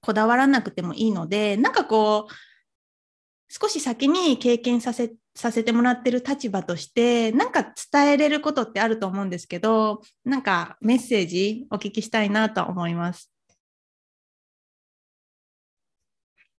[0.00, 2.32] こだわらなくてもいいので、なんかこう、
[3.48, 13.32] 少し先に経験させさせてもらってる立場としてなんか伝えれることってあると思うんですけどなんかメッセージお聞きしたいなと思います。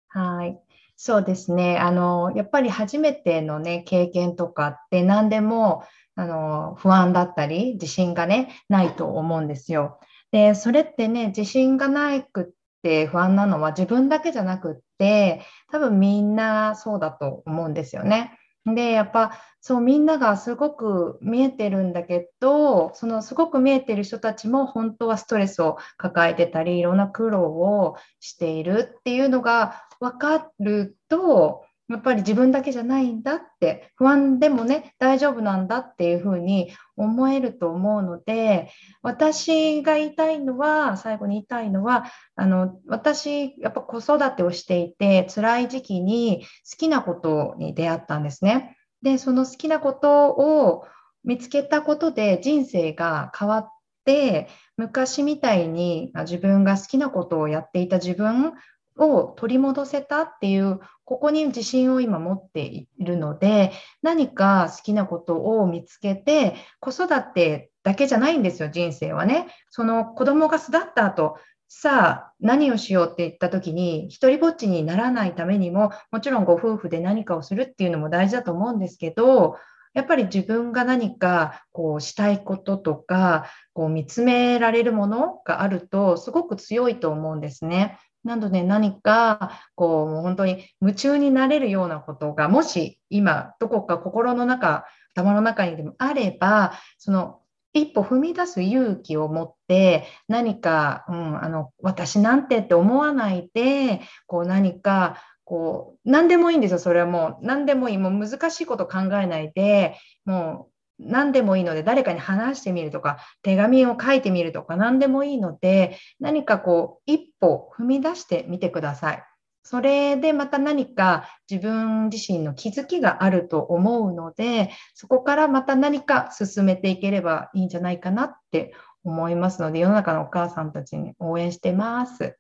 [0.10, 0.58] はい
[0.98, 5.84] そうですねあのやっぱり初めての、ね、経験とかって何でも
[6.16, 10.00] あの不安だったり自信が、ね、ないと思うんですよ。
[10.32, 12.55] でそれってね自信がなくっ
[12.86, 18.38] て不安なのは自分だけじゃなくって多分みんなそうだと思うんですよね。
[18.68, 38.72] で、やっぱそうみんながすごく見えてるんだけど、そのすごく見えてる人たちも本当はストレスを抱えてたり、いろんな苦労をしているっていうのが分かると、やっぱり自分だけじゃないんだって、不安でもね、大丈夫なんだっていうふうに思えると思うので、
[39.04, 48.78] 私が言いたいのは、最後に言いたいのは、あの私、やっぱ子育てをしていて、辛い時期に好きなことに出会ったんですね。
[49.04, 50.86] で、その好きなことを
[51.24, 53.70] 見つけたことで人生が変わっ
[54.06, 58.54] て、昔みたいに自分が好きなことをやっていた自分
[58.98, 79.58] を取り戻せたっていうここに自信を今持っているので何か好きなことを見つけて子育てだけじゃないんですよ人生はねその子供が巣立った後さあ何をしようって言った時に一人ぼっちにならないためにももちろんご夫婦で何かをするっていうのも大事だと思うんですけど
[79.94, 87.98] やっぱり自分が何かこうしたいこととかこう見つめられるものがあるとすごく強いと思うんですね。
[88.26, 97.40] なので何かこう本当に夢中になれるようなことがもし今どこか心の中頭の中にでもあればその
[97.74, 107.46] 一歩踏み出す勇気を持って何か、うん、あの私なんてって思わないでこう何かこう何でもいいんですよそれはもう。
[107.46, 109.96] 何でもいいもう難しいこと考えないで
[110.26, 119.24] もう何でもいいので誰かに話してみるとか手紙を書いてみるとか何でもいいので何かこう一歩踏み出してみてください。
[119.68, 132.38] それでまた何か自分自身の気づきがあると思うのでそこからまた何か進めていければいいんじゃないかなって思いますので世の中のお母さんたちに応援してます。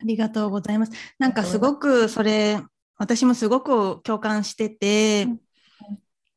[0.00, 0.92] ありがとうございます。
[1.18, 2.58] なんかすごくそれ、
[2.96, 5.40] 私もすごく共感してて、うん、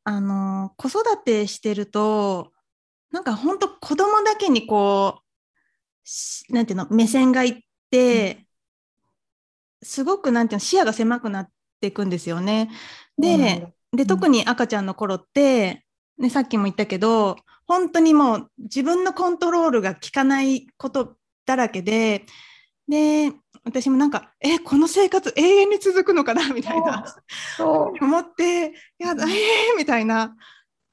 [0.04, 2.52] あの、子育てしてると、
[3.10, 5.20] なんか本当子供だけにこ
[6.50, 7.58] う、なんていうの、目線がいっ
[7.90, 8.34] て、
[9.80, 11.48] うん、すごくなんていうの、視野が狭くなっ
[11.80, 12.70] ていくんですよね。
[13.18, 15.84] で、で、特に赤ちゃんの頃って、
[16.18, 17.36] ね、さっきも言ったけど、
[17.66, 22.24] 本当にもう自分のコントロールが効かないことだらけで、
[22.88, 23.32] で、
[23.64, 26.52] 私もなんか、え、この生活永遠に続くのかな？
[26.52, 27.04] みたいな、
[27.58, 28.66] 思って、
[28.98, 30.36] いや、えー、みたいな。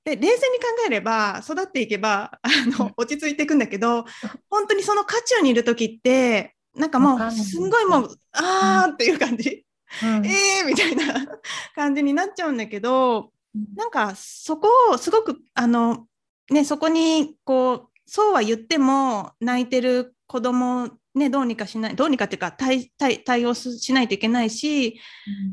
[0.06, 4.06] で、冷静に考えれば、育っていけば、あの、落ち着いていくんだけど、
[4.50, 9.66] 本当にその渦中にいる時って、なんかもう、すんごいもう、あーっていう感じ。
[10.04, 11.04] うん、えーみたいな
[11.76, 13.32] 感じになっちゃうんだけど、
[13.76, 16.08] なんかそこをすごくあの
[16.50, 24.96] ねそこにこうそうは言っても泣いてる子供ね、どうにかしない、どうにかっていうか対対対応しないといけないし、うん、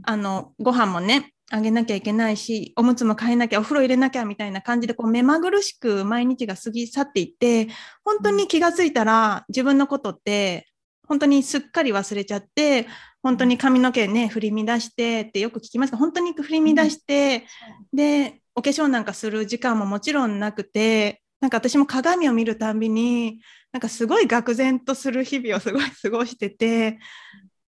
[0.04, 7.68] あのご飯もね、あげなきゃいけないし、おむつも変えなきゃ、お風呂入れなきゃみたいな感じで、こう目まぐるしく毎日が過ぎ去っていって、
[8.04, 10.68] 本当に気がついたら自分のことって、
[11.09, 12.86] 本当にすっかり忘れちゃって、
[13.22, 17.46] 本当に髪の毛ね、振り乱してってよく聞きますが、本当に振り乱して、
[17.92, 23.41] うん、で、お化粧なんかする時間ももちろんなくて、なんか私も鏡を見るたびに、
[23.72, 26.99] なんかすごい愕然とする日々をすごい過ごしてて、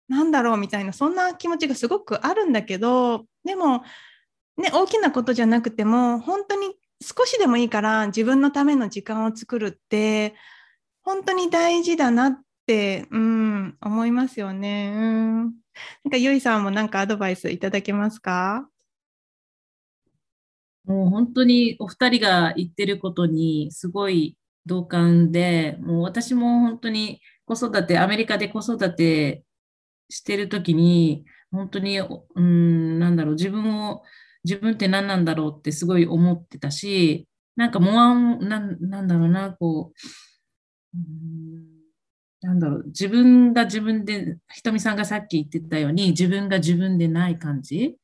[0.08, 3.84] なんだろうみたいな、そんな気持ちがすごくあるんだけど、でも、
[4.58, 10.36] ね、大きなことじゃなくても、本当に少しでもいいから自分のための時間を作るって、
[11.04, 14.94] 本当に大事だなって、うん、思いますよね。
[14.96, 15.38] うん。
[15.46, 15.50] な
[16.10, 18.68] んか、ゆいさんもなんかアドバイスいただけますか？
[20.86, 29.44] もう本当にお二人が言ってることにすごい同感で、もう私も本当に子育て、アメリカで子育て
[30.10, 34.04] してるときに、本当に、うん、なんだろう、自分を、
[34.44, 39.94] 自分って何なんだろうってすごい思ってたし、なんかもわん、なん、なんだろうな、こ
[40.94, 41.66] う、うん、
[42.42, 47.98] なんだろう、自分が自分で、ひとみさんがさっき言ってたように、自分が自分でない感じ。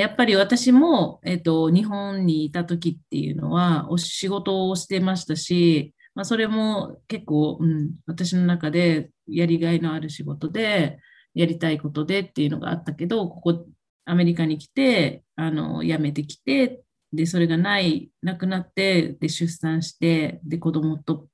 [0.00, 10.98] やっぱり私も、えっと、日本にいた時っていうのは、お仕事をしてましたし、まあ、それも結構、うん、私の中でやりがいのある仕事で、
[11.34, 13.66] やりたいことでっていうのがあったけど、ここ、
[14.04, 16.82] アメリカに来て、あの、辞めてきて、
[17.12, 21.28] で、それがない、なくなって、で、出産して、で、子供と、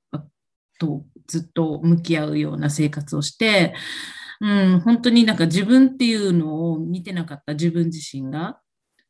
[0.79, 3.75] とずっと向き合うような生活をして、
[4.41, 8.61] うん、本当になんか自分っていうのを見てなかった自分自身がっ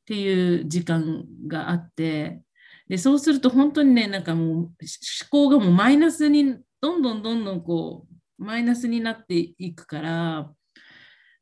[0.05, 2.41] ていう時間があって、
[2.89, 4.69] で、そうすると本当にね、なんかもう思
[5.29, 8.05] 考がもうマイナスに、どんどんどんどんこ
[8.39, 10.51] う、マイナスになっていくから、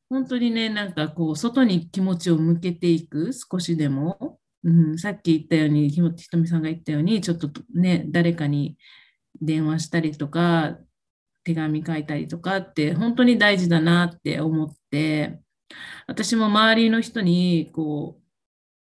[0.09, 4.39] 本当にね、なんかこう、外に気持ちを向けていく、少しでも。
[4.63, 8.77] うん、さっき言ったように、ひとみさんが言ったように、ちょっとね、誰かに
[9.41, 10.77] 電話したりとか、
[11.43, 15.39] 手紙書いたりとかって本当に大事だなって思って
[16.07, 18.19] 私も周りの人にこ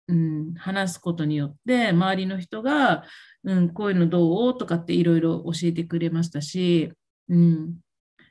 [0.08, 3.04] う、うん、話すことによって周りの人が、
[3.44, 6.92] うん、こういうのどうとかっていろいろ教えてくれましたし、
[7.28, 7.76] うん、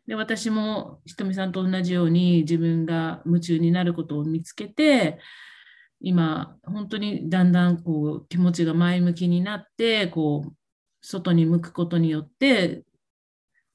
[0.07, 5.20] で私もひとみさんと同じように自分が夢中になることを見つけて
[6.01, 10.53] 今本当にだんだんこう気持ちが前向きになってこう
[11.01, 12.84] 外に向くことによって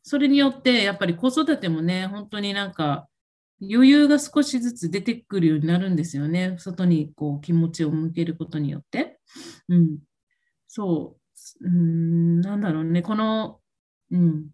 [0.04, 3.08] それによって、やっぱり子育てもね、本当になんか、
[3.62, 6.56] 余裕が少しずつ出てくるようになるんですよね。
[6.58, 9.18] 外にこう気持ちを向けることによって。
[9.68, 9.98] うん。
[10.68, 11.16] そ
[11.62, 11.66] う。
[11.66, 13.00] うん、なんだろうね。
[13.02, 13.60] この、
[14.10, 14.50] うん。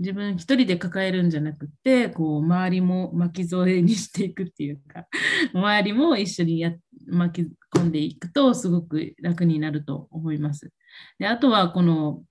[0.00, 5.06] 自分一人で抱えるんじゃなくて、こう、周りも巻き添えにしていくっていうか、
[5.54, 6.74] 周りも一緒にや
[7.06, 10.72] 巻き込んでいくと、すごく楽になると思います。
[11.18, 12.24] であとは、この、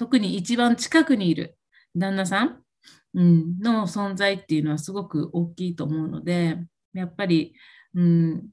[0.00, 1.58] 特に一番近くにいる
[1.94, 2.62] 旦那さん、
[3.12, 6.56] うん、の存在っていうのはすごく大きいと思うので、
[6.94, 7.52] やっぱり、
[7.94, 8.48] うん、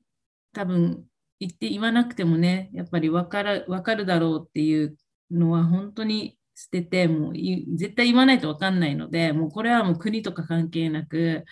[0.51, 1.05] 多分
[1.39, 4.97] 言って言わなくてもね、やっぱり分かる分かるだろうっていう
[5.31, 7.33] のは本当に捨てて、もう
[7.77, 11.45] 絶対言わないと分かんないので、もうこれはもう国とか関係なく、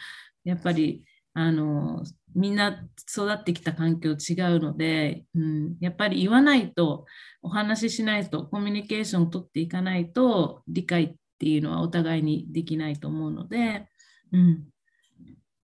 [0.43, 2.03] やっぱりあの
[2.35, 7.05] みんな育ってきた環境違うので、うん、やっぱり言わないと
[7.41, 13.87] お話ししないとコミュニケーションを取っていかないと理解っていうのはお互いにできないと思うので、
[14.33, 14.65] うん、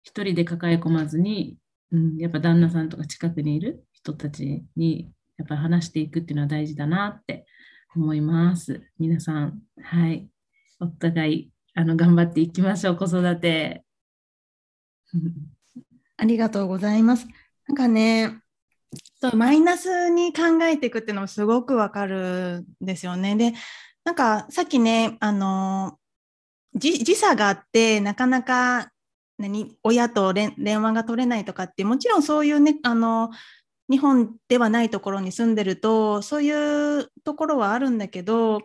[0.02, 1.56] 一人で抱え込まずに、
[1.90, 7.46] うん、やっぱ旦那さんとか近くにいる人たちにやっぱり話していくっていうのは大事だなって
[7.96, 8.82] 思います。
[8.98, 10.28] 皆さん、はい、
[10.80, 13.84] お互いあの頑張っていきましょう、子育て。
[16.18, 17.26] ありがとうございます。
[17.68, 18.38] なんかね、
[19.20, 23.36] そうマイナスに考えていくっていうのもすごくわかるんですよね。
[23.36, 23.54] で、
[24.04, 25.98] なんかさっきね、あの、
[26.74, 28.90] 時差があって、なかなか
[29.38, 33.30] 何親と連話が取れないとかって、もちろんそういうね、あの、
[33.88, 38.62] 日本ではないところに住んでると、そういうところはあるんだけど、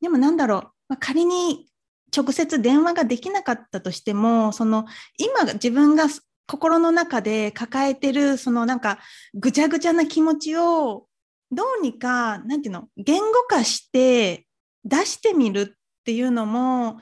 [0.00, 1.66] でもなんだろう、まあ、仮に
[2.14, 4.86] 直接電話ができなかったとしても、その
[5.16, 6.06] 今自分が
[6.50, 8.98] 心の中で抱えてる、そのなんか
[9.34, 11.06] ぐちゃぐちゃな気持ちを
[11.52, 14.46] どうにか、なんていうの、言語化して
[14.84, 16.98] 出してみるっていうのも、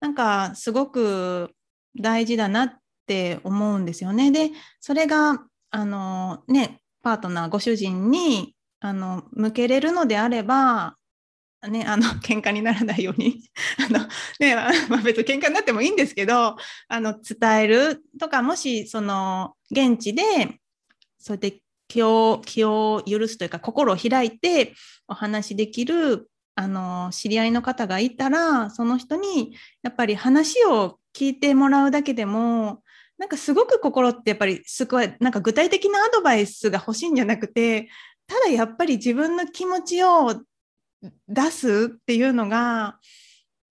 [0.00, 1.52] なんかすごく
[1.98, 2.72] 大事だなっ
[3.06, 4.30] て思うんですよね。
[4.30, 10.96] で、それが、あのね、パートナー、ご主人にあの向けれるのであれば、
[11.68, 13.42] ね、あの 喧嘩にならないように。
[13.88, 14.06] あの、
[14.40, 14.54] ね
[14.88, 16.56] まあ、別に喧嘩になってもいいんですけど
[16.88, 20.22] あの伝えるとかもしその現地で
[21.18, 24.74] そうやって気を気を許すというか心を開いて
[25.08, 32.82] お話しできるあの知り合いの方がいたらその人にやっぱり話を聞いてもらうだけでも
[33.18, 37.88] なんかすごく心ってやっぱりすごいなんか具体的なアドバイスが欲しいんじゃなくて
[38.26, 40.42] ただやっぱり自分の気持ちを
[41.28, 42.98] 出すっていうのが、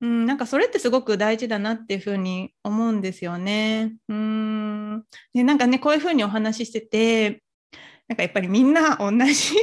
[0.02, 3.96] うん、なんかそれってすごく大事だなっていうふうに思うんですよね。
[4.10, 7.44] うんでなんかねこういうふうにお話ししてて
[8.08, 9.56] なんかやっぱりみんな同じ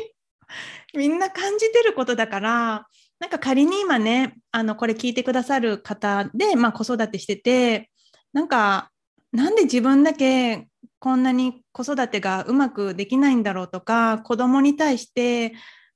[0.94, 2.86] みんな感じてることだから
[3.20, 7.90] なんか仮に今ねあのこれ聞いてくださる方で、まあ、子育てしてて
[8.32, 8.90] なんか
[9.32, 10.68] なんで自分だけ
[10.98, 15.52] こんなに子育てがうまくできないんだろうとか子供に対して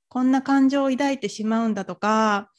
[0.09, 2.49] こんな感情を抱いてしまうんだとか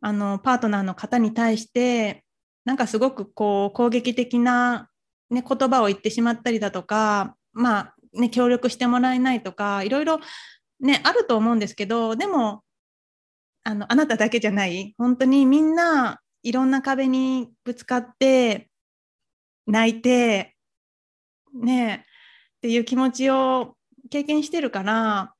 [0.00, 2.24] あのパートナーの方に対して
[2.64, 4.88] なんかすごくこう攻撃的な、
[5.30, 10.20] ね、言葉を言ってしまったりだとかまあね協力してもらえないとかいろいろ
[10.80, 12.62] ねあると思うんですけどでも
[13.64, 14.94] あのあなただけじゃない。
[14.98, 18.68] 本当にみんないろんな壁にぶつかって
[19.66, 20.56] 泣いて
[21.54, 22.04] ね
[22.58, 23.76] っていう気持ちを
[24.10, 25.34] 経験してるから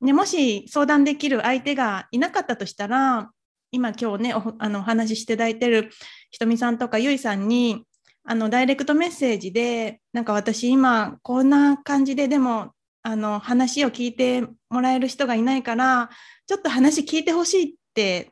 [0.00, 3.30] ね、もし相談できる相手がいなかったとしたら、
[3.72, 5.90] 今今日ね、おあのお話ししていただいてる
[6.30, 7.84] ひとみさんとかゆいさんに、
[8.24, 12.72] あのダイレクトメッセージで、なんか私今こんな感じで、でも
[13.02, 16.10] あの話を聞いてもらえる人がいないから、
[16.46, 18.30] ちょっと話聞いてほしいって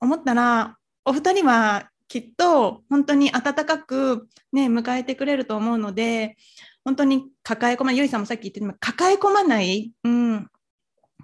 [0.00, 6.36] 思ったら、お二人はきっと本当に温かく、ね、迎えてくれると思うので、
[6.84, 10.48] 本当に抱え込まない、ゆいさんもさっき言ってた抱え込まない、うん、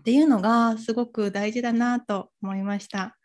[0.03, 3.17] っていうのがすごく大事だなと思いました。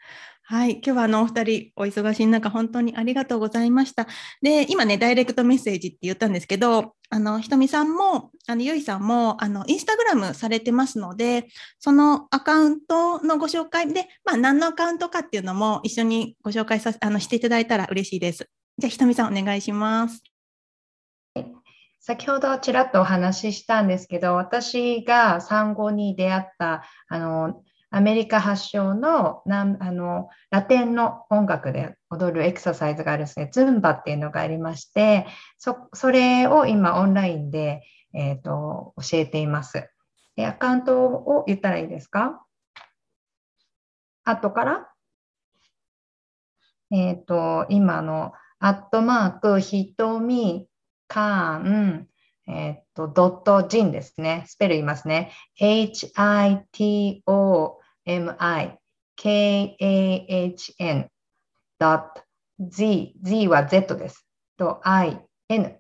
[0.44, 4.08] はい、今日はあのお二人お忙しい中本当にありがとうございました。
[4.44, 11.48] で、今ねダイレクトメッセージって言ったんですけど、あのひとみさんもあのゆいさんもあのインスタグラムされてますので、
[11.80, 18.48] そのアカウントのご紹介で、まあ何のアカウントかっていうのも一緒にご紹介さあのしていただいたら嬉しいです。
[18.78, 20.22] じゃあひとみさんお願いします。
[22.08, 35.28] 先ほどちらっとお話ししたんですけど、私が産後に出会ったあのアメリカ発祥のあのラテンの音楽で踊るエクササイズがあるんですね、ズンバっていうのがありまして、
[35.58, 37.82] そそれを今オンラインで、
[38.14, 39.90] えーと、教えています。
[40.38, 40.46] で。
[40.46, 42.42] アカウントを言ったらいいですか？
[44.24, 44.88] 後から？
[46.90, 50.70] えっ、ー、と、今のアットマークひとみ
[51.08, 52.08] カーン、
[52.48, 54.46] えっと、ドットジンですね。
[54.48, 55.32] スペル言いますね。
[55.60, 56.18] h-i-t-o-m-i
[59.16, 61.10] k-a-h-n
[61.80, 62.22] ドット
[62.60, 64.26] z, z は z です。
[64.58, 65.80] と i, n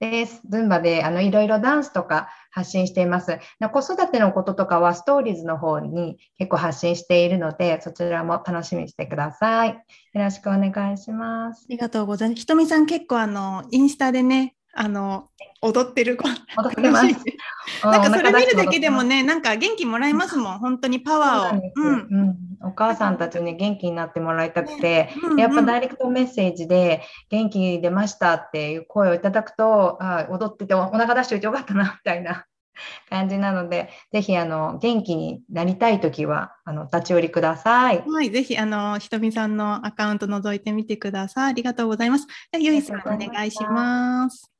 [0.00, 0.42] です。
[0.48, 3.38] ズンバであのいろいろダンスとか発信しています。
[3.72, 9.68] 子育てのこととかはストーリーズの方に結構発信しているので、そちらも楽しみにしてください。
[9.70, 9.76] よ
[10.14, 11.66] ろしくお願いします。
[11.68, 12.40] ありがとうございます。
[12.40, 15.28] ひとみさん結構あのインスタでね、あの
[15.62, 16.34] 踊ってる子踊
[16.70, 17.06] ってます。
[17.82, 21.72] なんかそれ見るだけでもね、なんか元気もらえますもん、本当にパワーを。
[21.74, 22.36] うん、うん、
[22.68, 32.46] お母さんたちに元気になってもらいたくて、うんうん、やっぱダイレクトメッセージで元気出ましたっていう声をいただくと、あ踊っててお腹出しておいてよかったなみたいな。
[33.08, 38.04] 感じなので、ぜひあの元気になりたいときはあの立ち寄りください。
[38.06, 41.50] はい、ぜひあのひとみさんのアカウント覗いてみてください。
[41.50, 42.26] ありがとうございます。
[42.58, 44.55] ゆいさんお願いします。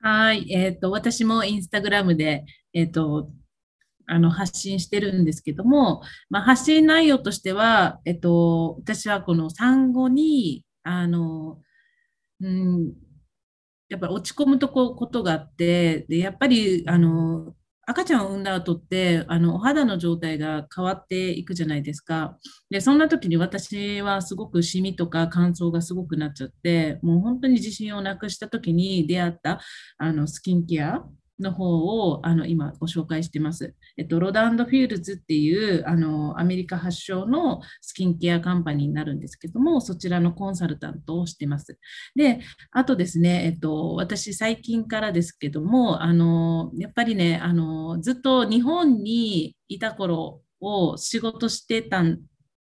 [0.00, 3.30] はい、えっ、ー、と、私もインスタグラムで、えっ、ー、と、
[4.06, 11.60] あの発信してるんですけども、まあ、発信内容としては、えっと、私はこの産後にあの、
[12.40, 12.92] うん、
[13.88, 17.54] やっぱり落ち込むとこことがあってでやっぱりあの
[17.90, 22.38] 赤ちゃんを産んだ後ってあのお肌の状態が変わっていくじゃないですか。
[22.70, 29.60] でそんな時に私はすごくシミとか乾燥がすごくなっちゃってもう本当に自信をなくした時に出会った
[29.98, 31.02] あのスキンケア
[31.40, 33.74] の方をあの今ご紹介してます。
[33.96, 41.78] えっと、ロダンドフィールズっていうあのアメリカ発祥のスキンケアカンパニーになるんですけども、そちらのコンサルタントをしてます。
[42.14, 42.40] で、
[42.72, 52.20] あとですね、えっと、私最近からですけども、あのやっぱりねあの、ずっと日本にいた頃を仕事してたん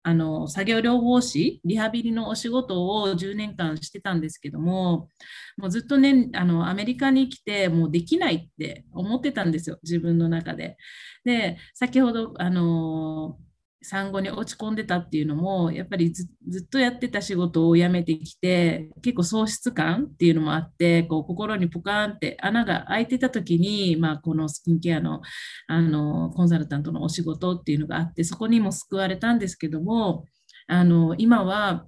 [0.07, 5.09] あの作業療法士、リハビリのお仕事を10年間してたんですけども、
[5.57, 10.77] もうずっとね、あのアメリカに来て、もうできないって思ってたんですよ、自分の中で。
[11.25, 13.37] で、先ほど、あの
[13.81, 16.27] 産後に落ち込んでたっていうのもやっぱりず
[16.65, 25.21] っとやってた仕事を辞めてきて結構喪失感っていうのもあってこう心にポカーンって穴が開いてた時に、まあ、このスキンケアの
[25.67, 30.25] あのコンサルタントのお仕事っていうのがあってそこにも救われたんですけども
[30.67, 31.85] あの今は、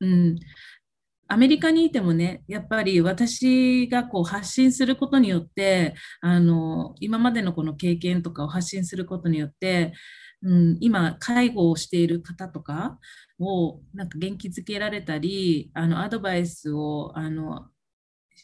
[0.00, 0.38] うん、
[1.32, 9.94] アメリカにいてもね、やっぱり私がこう発信することによって、あの今までのこの経験とかを発信することによって、
[10.42, 12.98] うん、今、介護をしている方とか
[13.38, 17.68] をなんか元気づけられたり、あのアドバイスをあの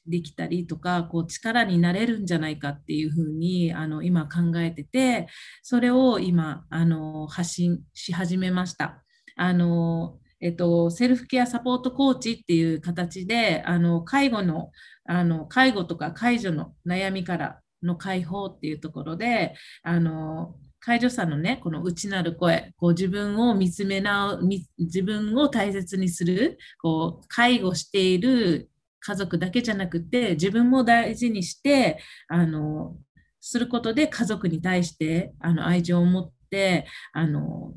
[0.07, 5.27] できたりとかこう力になれるんじゃないかっていうふうにあの今考えてて
[5.63, 9.03] それを今あの発信し始めました。
[9.37, 14.71] あのえっと、セルフケアサポートコーチっていう形であの介護の
[15.05, 24.39] あの介護とか介助の悩みからの解放っていうところであの介助者のね、この内なる声、こう自分を見つめな
[24.79, 28.71] 自分を大切にする、こう介護している
[29.01, 31.99] 家族だけじゃなくて、自分も大事にして、
[32.29, 32.97] あの、
[33.41, 37.75] することで家族に対してあの愛情を持って、あの、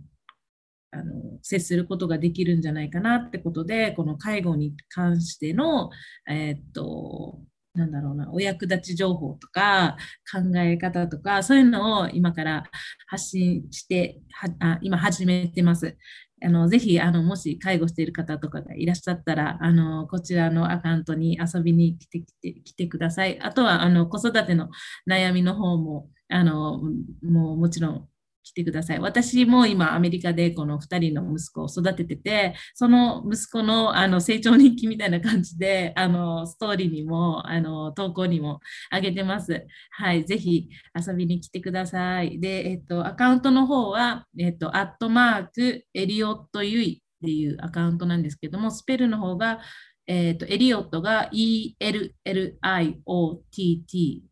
[0.92, 5.90] あの接することができるんじゃないかなってことで、この介護に関しての、
[6.30, 7.40] えー、っと、
[7.74, 9.96] なんだろうな、お役立ち情報とか
[10.32, 12.64] 考え方とか、そういうのを今から
[13.08, 15.98] 発信してはあ、今始めてます。
[16.44, 23.40] あのぜひあの、もし介護している方とかがいらっしゃったら、あのこちらのアカウントに遊びに来て来て来てください。
[23.42, 24.70] あとはあの子育ての
[25.10, 26.82] 悩みの方もあの
[27.24, 28.08] もうもちろん
[28.44, 29.00] 来てください。
[29.00, 38.60] 私も今アメリカでこの2人の息子を育ててて、その息子のあの成長日記みたいな感じで、あのストーリーにもあの投稿にも
[38.92, 39.66] 上げてます。
[39.92, 42.40] はい、ぜひ遊びに来てください。
[42.40, 49.60] で、えっと、アカウントの方は、えっと、アットマークエリオットユイっていうアカウントなんですけども、スペルの方が
[50.12, 51.78] えっ、ー、と、エリオットが ELLIOTT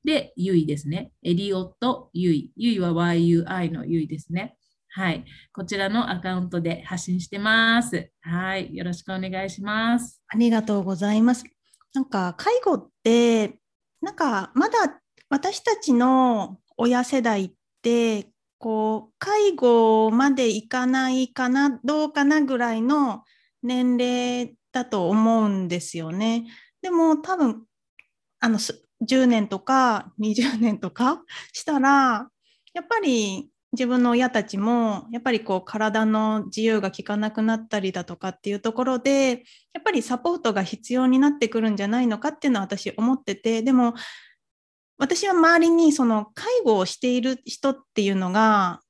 [0.04, 1.14] で、ユイですね。
[1.24, 2.52] エリオットユイ。
[2.58, 4.58] ユイは YUI のユイですね。
[4.90, 5.24] はい。
[5.54, 8.12] こちらのアカウントで発信してます。
[8.20, 8.76] はい。
[8.76, 10.22] よろしくお願いします。
[10.28, 11.46] ありがとうございます。
[11.94, 13.58] なんか、介護って、
[14.02, 15.00] なんか、まだ
[15.30, 17.52] 私たちの親世代っ
[17.82, 18.28] て、
[18.58, 23.24] こう、介護までいかないかな、どうかなぐらいの
[23.64, 26.46] 年齢だと思うんですよね。
[26.82, 27.64] でも多分
[28.40, 31.22] あの10年とか20年とか
[31.54, 32.30] したら
[32.74, 39.44] やっぱり自分の親たちもやっぱりこう体の自由が利かなくなったりだとかっていうところで
[39.74, 43.94] やっぱりサポートが必要になってくるんじゃないのかっていうのは私思っててでも
[44.98, 48.82] 私は周りにその介護をしている人っていうのが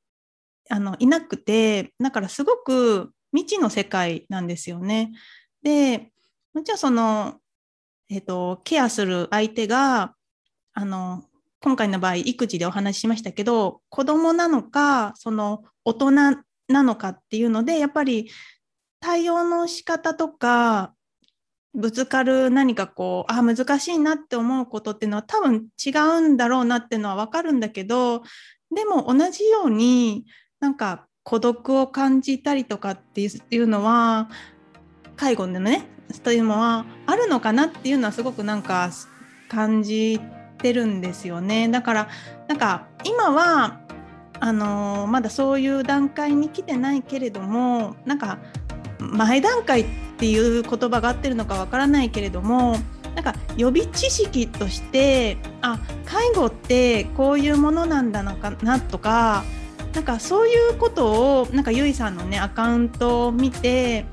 [0.69, 5.11] あのいなくてだからすごく未知の世界なんですよね。
[5.63, 6.11] で、
[6.53, 7.39] もちろんその、
[8.09, 10.15] えっ、ー、と、ケアする相手が、
[10.73, 11.23] あの、
[11.61, 18.31] 今回の場合、育児でお話ししましたけど、子供なのか、その大人なのかっていうので、やっぱり
[18.99, 20.93] 対応の仕方とか、
[21.73, 28.23] ぶつかる何かこう、あ、難しいなって思うことっていうのは多分違うんだろうなっていうのはわかるんだけど、
[28.73, 30.25] でも同じように
[30.59, 34.29] なんか孤独を感じたりとかっていうのは
[35.19, 35.85] 介護でね
[36.23, 38.89] というのはあるのかなっていうのはすごくなんか
[39.49, 40.19] 感じ
[40.57, 41.67] てるんですよね。
[41.67, 42.07] だから
[42.47, 43.81] なんか今は
[44.39, 48.39] あのまだそういう段階に来てないけれどもなんか
[48.99, 49.85] 前段階っ
[50.17, 52.77] ていう言葉が合ってるのかわからないけれども
[53.15, 59.43] なんか予備知識としてあ介護ってこういうものなんだのかなとか
[59.93, 64.05] なんかそういうことをなんかゆいさんのねアカウントを見て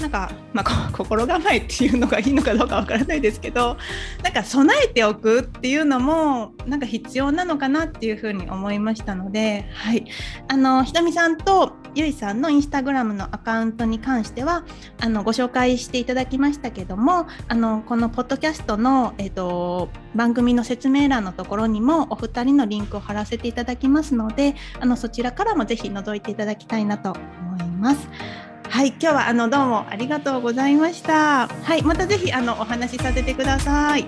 [0.00, 3.76] なんか、まあ、 心構えっていうのがいいのかどうかわからないですけど
[4.22, 10.04] なんか備えておくっていうのもなんか必要なのかなっていうふうに思いましたので、はい、
[10.48, 14.64] あのひとみさんとゆいさんのインスタグラムのアカウントに関しては
[15.00, 28.08] あのご紹介していただきましたけどもあのこのポッドキャストの、えーと、番組の説明欄のところにもお二人のリンクを貼らせていただきますのであのそちらからもぜひ覗いていただきたいなと思います。
[28.68, 31.46] はい、今日はあのどうもありがとうございました。
[31.46, 34.04] はい、またぜひあのお話しさせてください。
[34.04, 34.06] あ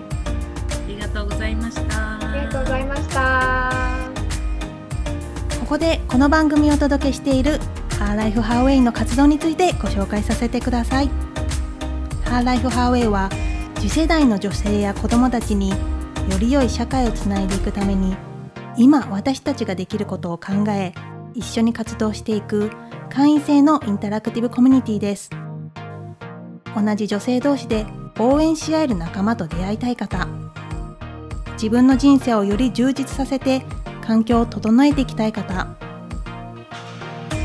[0.88, 2.18] りがとうございました。
[2.18, 3.72] ありがとうございました。
[5.60, 7.58] ここでこの番組をお届けしている
[7.98, 11.10] ハーライフハーウェイの活動についてご紹介させてください。
[12.24, 13.30] ハーライフハーウェイは
[13.76, 15.76] 次世代の女性や子どもたちによ
[16.40, 18.16] り良い社会をつないでいくために
[18.76, 20.92] 今私たちができることを考え
[21.36, 22.70] 一緒に活動していく
[23.10, 25.30] 会員制のインタラクティブコミュニティです。
[26.74, 27.84] 同じ女性同士で
[28.18, 30.26] 応援し合える仲間と出会いたい方。
[31.52, 33.62] 自分の人生をより充実させて
[34.00, 35.66] 環境を整えていきたい方。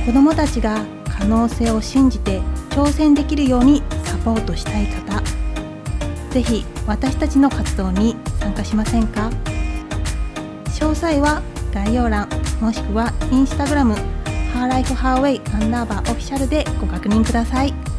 [0.06, 2.40] 子どもたちが可能性を信じて
[2.70, 5.22] 挑戦できるようにサポートしたい方。
[6.30, 9.30] ぜひ私たちの活動に参加しませんか？
[10.68, 11.42] 詳細は
[11.72, 12.28] 概要欄
[12.60, 13.96] もしくはインスタグラム
[14.54, 17.91] ハーライフハーウェイアンダーバーオフィシャルでご確認ください。